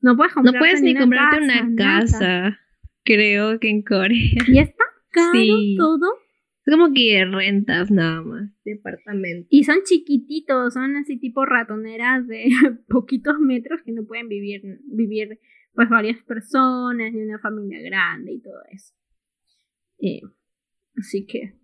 No 0.00 0.16
puedes 0.16 0.34
No 0.36 0.52
puedes 0.58 0.82
ni, 0.82 0.94
comprarte 0.94 1.42
una 1.42 1.74
casa, 1.76 2.58
creo 3.04 3.58
que 3.58 3.68
en 3.68 3.82
Corea. 3.82 4.44
Y 4.46 4.58
está 4.58 4.84
caro 5.10 5.42
todo 5.76 6.25
es 6.66 6.74
como 6.74 6.92
que 6.92 7.24
rentas 7.24 7.90
nada 7.92 8.22
más, 8.22 8.50
departamento. 8.64 9.46
Y 9.50 9.62
son 9.64 9.78
chiquititos, 9.84 10.74
son 10.74 10.96
así 10.96 11.16
tipo 11.18 11.46
ratoneras 11.46 12.26
de 12.26 12.46
poquitos 12.88 13.38
metros 13.38 13.82
que 13.84 13.92
no 13.92 14.04
pueden 14.04 14.28
vivir, 14.28 14.62
vivir 14.84 15.38
pues 15.74 15.88
varias 15.88 16.20
personas 16.24 17.12
ni 17.12 17.22
una 17.22 17.38
familia 17.38 17.80
grande 17.82 18.32
y 18.32 18.40
todo 18.40 18.60
eso. 18.72 18.94
Eh, 20.00 20.22
así 20.96 21.24
que... 21.26 21.54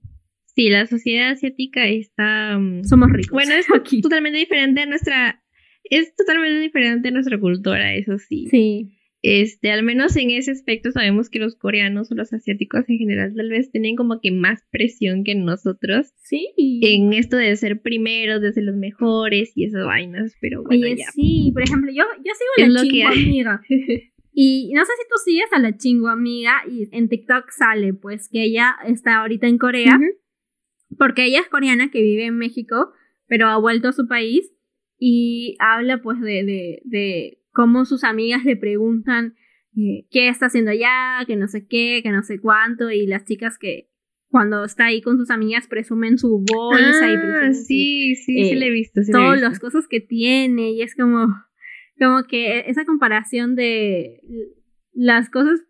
Sí, 0.55 0.69
la 0.69 0.87
sociedad 0.87 1.31
asiática 1.31 1.89
está... 1.89 2.59
Mm, 2.59 2.85
Somos 2.85 3.11
ricos. 3.11 3.33
Bueno, 3.33 3.55
es 3.55 3.67
totalmente 4.03 4.39
diferente 4.39 4.83
a 4.83 4.87
nuestra... 4.87 5.43
Es 5.85 6.15
totalmente 6.15 6.61
diferente 6.61 7.09
a 7.09 7.13
nuestra 7.13 7.41
cultura, 7.41 7.95
eso 7.95 8.19
sí. 8.19 8.47
Sí. 8.51 8.99
Este, 9.23 9.71
al 9.71 9.85
menos 9.85 10.17
en 10.17 10.31
ese 10.31 10.51
aspecto 10.51 10.91
sabemos 10.91 11.31
que 11.31 11.39
los 11.39 11.55
coreanos 11.55 12.11
o 12.11 12.17
los 12.17 12.33
asiáticos 12.33 12.89
en 12.89 12.99
general 12.99 13.33
tal 13.37 13.51
vez 13.51 13.71
tienen 13.71 13.95
como 13.95 14.21
que 14.21 14.33
más 14.33 14.65
presión 14.73 15.23
que 15.23 15.37
nosotros. 15.37 16.13
Sí. 16.25 16.53
En 16.57 17.13
esto 17.13 17.37
de 17.37 17.55
ser 17.55 17.83
primeros, 17.83 18.43
de 18.43 18.53
ser 18.53 18.65
los 18.65 18.75
mejores 18.75 19.53
y 19.55 19.65
esas 19.65 19.87
vainas, 19.87 20.35
pero 20.41 20.65
bueno, 20.65 20.85
Oye, 20.85 21.05
Sí, 21.15 21.51
por 21.53 21.63
ejemplo, 21.63 21.93
yo, 21.93 22.03
yo 22.19 22.33
sigo 22.35 22.67
a 22.67 22.69
la 22.69 22.83
chingua 22.83 23.11
amiga. 23.11 23.63
y 24.33 24.73
no 24.75 24.85
sé 24.85 24.93
si 25.01 25.09
tú 25.09 25.15
sigues 25.25 25.53
a 25.53 25.61
la 25.61 25.77
chingua 25.77 26.13
amiga 26.13 26.55
y 26.69 26.89
en 26.91 27.09
TikTok 27.09 27.49
sale 27.51 27.95
pues 27.95 28.29
que 28.29 28.43
ella 28.43 28.75
está 28.89 29.19
ahorita 29.19 29.47
en 29.47 29.59
Corea. 29.59 30.01
Porque 30.99 31.27
ella 31.27 31.41
es 31.41 31.49
coreana 31.49 31.93
que 31.93 32.03
vive 32.03 32.27
en 32.27 32.37
México, 32.37 32.93
pero 33.29 33.47
ha 33.47 33.57
vuelto 33.57 33.89
a 33.89 33.93
su 33.93 34.09
país 34.09 34.53
y 34.99 35.57
habla 35.61 36.03
pues 36.03 36.21
de, 36.21 36.45
de, 36.45 36.83
de 36.85 37.42
cómo 37.53 37.85
sus 37.85 38.05
amigas 38.05 38.45
le 38.45 38.57
preguntan 38.57 39.35
eh, 39.77 40.07
qué 40.11 40.29
está 40.29 40.47
haciendo 40.47 40.71
allá, 40.71 41.25
que 41.27 41.37
no 41.37 41.49
sé 41.49 41.67
qué, 41.67 42.01
que 42.03 42.11
no 42.11 42.23
sé 42.23 42.41
cuánto, 42.41 42.91
y 42.91 43.07
las 43.07 43.25
chicas 43.25 43.59
que 43.59 43.89
cuando 44.29 44.65
está 44.65 44.87
ahí 44.87 45.03
con 45.03 45.19
sus 45.19 45.31
amigas 45.31 45.69
presumen 45.69 46.19
su 46.19 46.45
bolsa 46.51 47.11
y 47.11 47.15
ah, 47.15 47.53
sí, 47.53 48.15
sí, 48.17 48.49
sí 48.49 48.55
le 48.55 48.67
he 48.67 48.71
visto. 48.71 49.03
todas 49.11 49.41
las 49.41 49.61
cosas 49.61 49.87
que 49.87 50.01
tiene, 50.01 50.73
y 50.73 50.83
es 50.83 50.95
como, 50.95 51.29
como 51.99 52.25
que 52.25 52.61
esa 52.61 52.85
comparación 52.85 53.55
de 53.55 54.21
las 54.93 55.31
cosas 55.31 55.61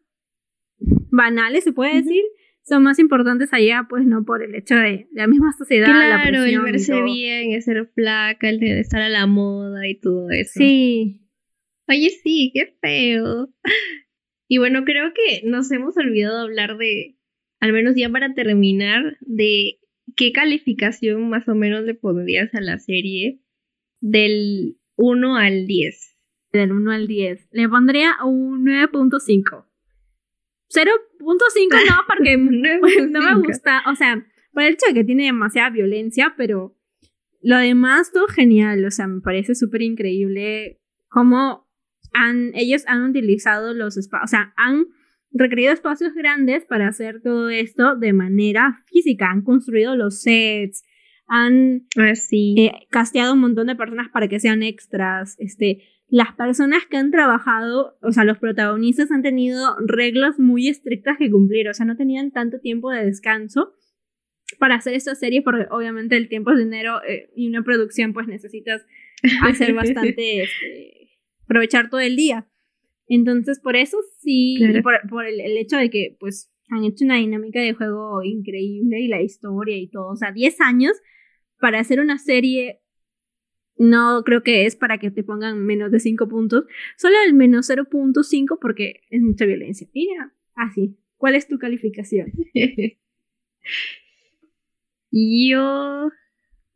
banales, 1.11 1.64
se 1.64 1.73
puede 1.73 1.95
decir, 1.95 2.23
son 2.62 2.85
más 2.85 2.99
importantes 2.99 3.53
allá, 3.53 3.87
pues 3.88 4.07
no 4.07 4.25
por 4.25 4.42
el 4.42 4.55
hecho 4.55 4.77
de 4.77 5.09
la 5.12 5.27
misma 5.27 5.53
sociedad. 5.53 5.87
Claro, 5.87 6.45
el 6.45 6.61
verse 6.61 7.03
bien, 7.03 7.53
el 7.53 7.62
ser 7.62 7.90
flaca, 7.95 8.49
el 8.49 8.61
de 8.61 8.81
estar 8.81 9.03
a 9.03 9.09
la 9.09 9.27
moda 9.27 9.88
y 9.88 9.99
todo 9.99 10.31
eso. 10.31 10.53
Sí, 10.55 11.22
Oye, 11.88 12.11
sí, 12.23 12.51
qué 12.55 12.75
feo. 12.81 13.49
Y 14.49 14.59
bueno, 14.59 14.85
creo 14.85 15.12
que 15.14 15.47
nos 15.47 15.71
hemos 15.73 15.97
olvidado 15.97 16.40
hablar 16.40 16.77
de, 16.77 17.16
al 17.61 17.73
menos 17.73 17.95
ya 17.97 18.09
para 18.09 18.35
terminar, 18.35 19.16
de 19.21 19.81
qué 20.16 20.33
calificación 20.33 21.29
más 21.29 21.49
o 21.49 21.55
menos 21.55 21.85
le 21.85 21.95
pondrías 21.95 22.55
a 22.55 22.61
la 22.61 22.79
serie 22.79 23.40
del 24.01 24.77
1 24.97 25.37
al 25.37 25.66
10. 25.66 26.18
Del 26.53 26.73
1 26.73 26.90
al 26.90 27.07
10. 27.07 27.49
Le 27.53 27.68
pondría 27.68 28.16
un 28.25 28.64
9.5. 28.66 29.64
0.5 30.68 31.88
no, 31.88 32.03
porque 32.07 32.37
no 33.11 33.21
me 33.21 33.47
gusta. 33.47 33.83
O 33.90 33.95
sea, 33.95 34.25
por 34.53 34.62
el 34.62 34.75
hecho 34.75 34.87
de 34.88 34.95
que 34.95 35.05
tiene 35.05 35.25
demasiada 35.25 35.71
violencia, 35.71 36.35
pero 36.37 36.77
lo 37.40 37.59
demás 37.59 38.12
todo 38.12 38.27
genial. 38.29 38.85
O 38.85 38.90
sea, 38.90 39.07
me 39.07 39.21
parece 39.21 39.55
súper 39.55 39.83
increíble 39.83 40.81
cómo 41.09 41.66
han, 42.12 42.53
ellos 42.55 42.85
han 42.87 43.05
utilizado 43.05 43.75
los 43.75 43.96
espacios, 43.96 44.25
o 44.25 44.29
sea, 44.29 44.53
han 44.57 44.87
requerido 45.31 45.72
espacios 45.72 46.14
grandes 46.14 46.64
para 46.64 46.88
hacer 46.88 47.22
todo 47.22 47.48
esto 47.48 47.96
de 47.96 48.12
manera 48.12 48.83
física, 48.87 49.31
han 49.31 49.42
construido 49.42 49.96
los 49.96 50.20
sets, 50.20 50.85
han 51.27 51.87
ah, 51.96 52.12
eh, 52.31 52.72
casteado 52.90 53.33
un 53.33 53.40
montón 53.40 53.68
de 53.68 53.77
personas 53.77 54.11
para 54.11 54.29
que 54.29 54.40
sean 54.40 54.62
extras, 54.62 55.37
este, 55.38 55.83
las 56.09 56.35
personas 56.35 56.85
que 56.85 56.98
han 56.98 57.11
trabajado, 57.11 57.96
o 58.03 58.12
sea, 58.12 58.25
los 58.25 58.37
protagonistas 58.37 59.11
han 59.11 59.22
tenido 59.22 59.75
reglas 59.87 60.38
muy 60.38 60.68
estrictas 60.68 61.16
que 61.16 61.31
cumplir, 61.31 61.70
o 61.70 61.75
sea, 61.75 61.87
no 61.87 61.96
tenían 61.96 62.33
tanto 62.33 62.61
tiempo 62.61 62.90
de 62.90 63.07
descanso 63.07 63.75
para 64.59 64.75
hacer 64.75 64.92
esta 64.92 65.14
serie, 65.14 65.40
porque 65.40 65.66
obviamente 65.70 66.18
el 66.18 66.29
tiempo 66.29 66.53
es 66.53 66.59
dinero 66.59 67.03
eh, 67.09 67.31
y 67.35 67.48
una 67.48 67.62
producción 67.62 68.12
pues 68.12 68.29
necesitas 68.29 68.85
hacer 69.42 69.72
bastante 69.72 70.42
este, 70.42 71.02
aprovechar 71.53 71.91
todo 71.91 72.01
el 72.01 72.17
día. 72.17 72.49
Entonces, 73.07 73.61
por 73.61 73.77
eso 73.77 73.99
sí, 74.21 74.59
por, 74.83 75.27
el, 75.27 75.57
hecho 75.59 75.77
de 75.77 75.91
que, 75.91 76.17
pues, 76.19 76.51
han 76.71 76.85
hecho 76.85 77.05
una 77.05 77.17
dinámica 77.17 77.61
de 77.61 77.75
juego 77.75 78.23
increíble 78.23 79.01
y 79.01 79.09
la 79.09 79.21
historia 79.21 79.77
y 79.77 79.88
todo. 79.88 80.09
O 80.09 80.17
sea, 80.17 80.33
10 80.33 80.61
años 80.62 80.93
para 81.61 81.79
hacer 81.79 82.01
una 82.01 82.19
serie 82.19 82.81
no 83.77 84.23
creo 84.25 84.43
que 84.43 84.65
es 84.67 84.77
para 84.77 84.99
que 84.99 85.11
te 85.11 85.25
pongan 85.25 85.65
menos 85.65 85.91
de 85.91 86.01
5 86.01 86.29
puntos. 86.29 86.65
Solo 86.97 87.17
el 87.27 87.35
menos 87.35 87.69
0.5 87.69 88.59
porque 88.61 89.01
es 89.11 89.21
mucha 89.21 89.45
violencia. 89.45 89.87
Mira, 89.95 90.33
así. 90.55 90.97
¿Cuál 91.17 91.35
es 91.35 91.47
tu 91.47 91.59
calificación? 91.59 92.33
Yo 95.11 96.11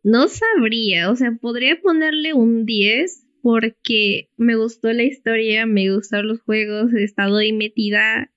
no 0.03 0.29
sabría, 0.29 1.11
o 1.11 1.17
sea, 1.17 1.33
podría 1.33 1.81
ponerle 1.81 2.35
un 2.35 2.67
10 2.67 3.26
porque 3.47 4.29
me 4.37 4.57
gustó 4.57 4.93
la 4.93 5.05
historia, 5.05 5.67
me 5.67 5.89
gustaron 5.95 6.27
los 6.27 6.41
juegos, 6.41 6.93
he 6.93 7.05
estado 7.05 7.37
ahí 7.37 7.53
metida 7.53 8.33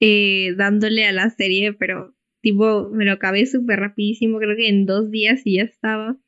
eh, 0.00 0.54
dándole 0.56 1.04
a 1.04 1.12
la 1.12 1.30
serie, 1.30 1.72
pero 1.72 2.16
tipo 2.40 2.90
me 2.90 3.04
lo 3.04 3.12
acabé 3.12 3.46
súper 3.46 3.78
rapidísimo, 3.78 4.38
creo 4.38 4.56
que 4.56 4.68
en 4.68 4.86
dos 4.86 5.12
días 5.12 5.42
y 5.44 5.58
ya 5.58 5.62
estaba. 5.62 6.18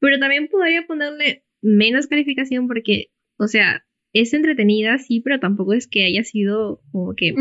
Pero 0.00 0.18
también 0.18 0.48
podría 0.48 0.86
ponerle 0.86 1.44
menos 1.60 2.06
calificación 2.06 2.68
porque, 2.68 3.10
o 3.36 3.48
sea, 3.48 3.84
es 4.14 4.32
entretenida, 4.32 4.96
sí, 4.96 5.20
pero 5.20 5.38
tampoco 5.38 5.74
es 5.74 5.88
que 5.88 6.06
haya 6.06 6.24
sido 6.24 6.80
como 6.90 7.14
que 7.14 7.34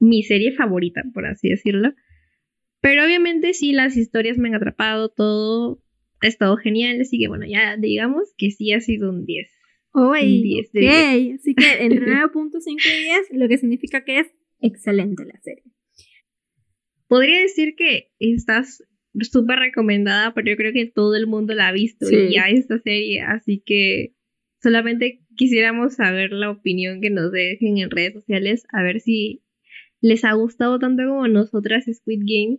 mi 0.00 0.24
serie 0.24 0.56
favorita, 0.56 1.04
por 1.14 1.26
así 1.26 1.50
decirlo. 1.50 1.94
Pero 2.80 3.04
obviamente 3.04 3.54
sí, 3.54 3.70
las 3.70 3.96
historias 3.96 4.38
me 4.38 4.48
han 4.48 4.56
atrapado, 4.56 5.08
todo 5.08 5.80
ha 6.20 6.26
estado 6.26 6.56
genial, 6.56 7.00
así 7.00 7.18
que 7.18 7.28
bueno, 7.28 7.46
ya 7.46 7.76
digamos 7.76 8.32
que 8.36 8.50
sí 8.50 8.72
ha 8.72 8.80
sido 8.80 9.10
un 9.10 9.24
10. 9.24 9.50
un 9.94 10.42
10 10.42 10.72
de 10.72 11.34
Así 11.34 11.54
que 11.54 11.84
entre 11.84 12.06
9.5 12.06 12.60
y 12.66 13.02
10, 13.04 13.28
lo 13.32 13.48
que 13.48 13.58
significa 13.58 14.04
que 14.04 14.20
es 14.20 14.30
excelente 14.60 15.24
la 15.24 15.40
serie. 15.40 15.64
Podría 17.08 17.40
decir 17.40 17.74
que 17.74 18.12
estás 18.18 18.84
súper 19.22 19.58
recomendada, 19.58 20.32
pero 20.34 20.50
yo 20.50 20.56
creo 20.56 20.72
que 20.72 20.86
todo 20.86 21.16
el 21.16 21.26
mundo 21.26 21.54
la 21.54 21.68
ha 21.68 21.72
visto 21.72 22.06
y 22.10 22.34
ya 22.34 22.48
esta 22.48 22.78
serie, 22.78 23.22
así 23.22 23.62
que 23.64 24.14
solamente 24.62 25.24
quisiéramos 25.36 25.94
saber 25.94 26.32
la 26.32 26.50
opinión 26.50 27.00
que 27.00 27.10
nos 27.10 27.32
dejen 27.32 27.78
en 27.78 27.90
redes 27.90 28.14
sociales, 28.14 28.64
a 28.72 28.82
ver 28.82 29.00
si 29.00 29.42
les 30.00 30.24
ha 30.24 30.32
gustado 30.34 30.78
tanto 30.78 31.02
como 31.06 31.26
nosotras 31.28 31.84
Squid 31.92 32.22
Game, 32.24 32.58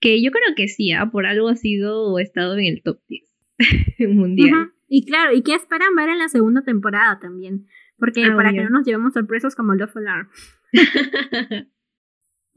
que 0.00 0.22
yo 0.22 0.30
creo 0.30 0.54
que 0.56 0.68
sí, 0.68 0.92
¿ah? 0.92 1.10
por 1.10 1.26
algo 1.26 1.48
ha 1.48 1.56
sido 1.56 2.12
o 2.12 2.18
estado 2.18 2.56
en 2.56 2.64
el 2.64 2.82
top 2.82 3.00
10 3.08 3.24
mundial. 4.10 4.72
Y 4.88 5.04
claro, 5.04 5.34
¿y 5.34 5.42
qué 5.42 5.54
esperan 5.54 5.94
ver 5.94 6.08
en 6.08 6.18
la 6.18 6.28
segunda 6.28 6.62
temporada 6.62 7.18
también? 7.20 7.66
Porque 7.98 8.24
Ah, 8.24 8.34
para 8.36 8.50
obvio. 8.50 8.62
que 8.62 8.64
no 8.70 8.78
nos 8.78 8.86
llevemos 8.86 9.12
sorpresas 9.12 9.54
como 9.54 9.74
Love 9.74 9.96
Alarm. 9.96 10.28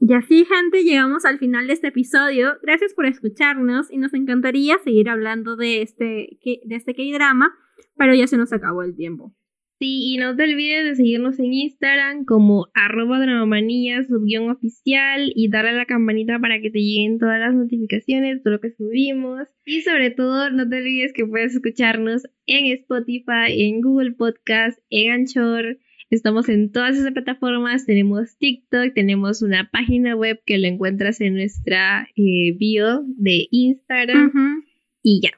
Y 0.04 0.14
así, 0.14 0.44
gente, 0.44 0.82
llegamos 0.82 1.24
al 1.24 1.38
final 1.38 1.68
de 1.68 1.74
este 1.74 1.86
episodio. 1.86 2.56
Gracias 2.60 2.92
por 2.92 3.06
escucharnos 3.06 3.88
y 3.88 3.98
nos 3.98 4.12
encantaría 4.14 4.76
seguir 4.82 5.08
hablando 5.08 5.54
de 5.54 5.80
este, 5.82 6.40
de 6.42 6.74
este 6.74 6.92
K-drama, 6.92 7.54
pero 7.96 8.12
ya 8.12 8.26
se 8.26 8.36
nos 8.36 8.52
acabó 8.52 8.82
el 8.82 8.96
tiempo. 8.96 9.32
Sí, 9.82 10.12
y 10.12 10.16
no 10.16 10.36
te 10.36 10.44
olvides 10.44 10.84
de 10.84 10.94
seguirnos 10.94 11.40
en 11.40 11.52
Instagram 11.54 12.24
como 12.24 12.68
arroba 12.72 13.18
dramamanía, 13.18 14.04
subguión 14.04 14.48
oficial 14.48 15.32
y 15.34 15.48
darle 15.48 15.70
a 15.70 15.72
la 15.72 15.86
campanita 15.86 16.38
para 16.38 16.60
que 16.60 16.70
te 16.70 16.78
lleguen 16.78 17.18
todas 17.18 17.40
las 17.40 17.52
notificaciones, 17.52 18.44
todo 18.44 18.52
lo 18.52 18.60
que 18.60 18.70
subimos. 18.70 19.48
Y 19.66 19.80
sobre 19.80 20.12
todo, 20.12 20.50
no 20.50 20.68
te 20.68 20.76
olvides 20.76 21.12
que 21.12 21.26
puedes 21.26 21.56
escucharnos 21.56 22.28
en 22.46 22.66
Spotify, 22.66 23.48
en 23.48 23.80
Google 23.80 24.12
Podcast, 24.12 24.78
en 24.88 25.10
Anchor. 25.10 25.78
Estamos 26.10 26.48
en 26.48 26.70
todas 26.70 26.96
esas 26.96 27.10
plataformas, 27.10 27.84
tenemos 27.84 28.38
TikTok, 28.38 28.94
tenemos 28.94 29.42
una 29.42 29.68
página 29.72 30.14
web 30.14 30.40
que 30.46 30.58
lo 30.58 30.68
encuentras 30.68 31.20
en 31.20 31.34
nuestra 31.34 32.06
eh, 32.14 32.54
bio 32.56 33.02
de 33.04 33.48
Instagram 33.50 34.28
Ujú 34.28 34.71
y 35.02 35.20
ya. 35.22 35.30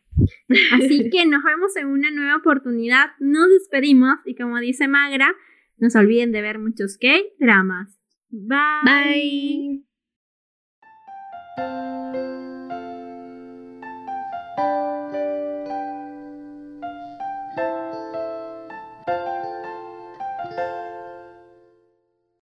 Así 0.73 1.11
que 1.13 1.27
nos 1.27 1.43
vemos 1.43 1.77
en 1.77 1.87
una 1.87 2.11
nueva 2.11 2.37
oportunidad. 2.37 3.11
Nos 3.19 3.49
despedimos 3.51 4.19
y 4.25 4.35
como 4.35 4.59
dice 4.59 4.89
Magra, 4.89 5.35
no 5.79 5.91
se 5.91 5.99
olviden 5.99 6.33
de 6.33 6.43
ver 6.43 6.59
muchos 6.59 6.99
K-dramas. 6.99 7.99
Bye. 8.31 9.85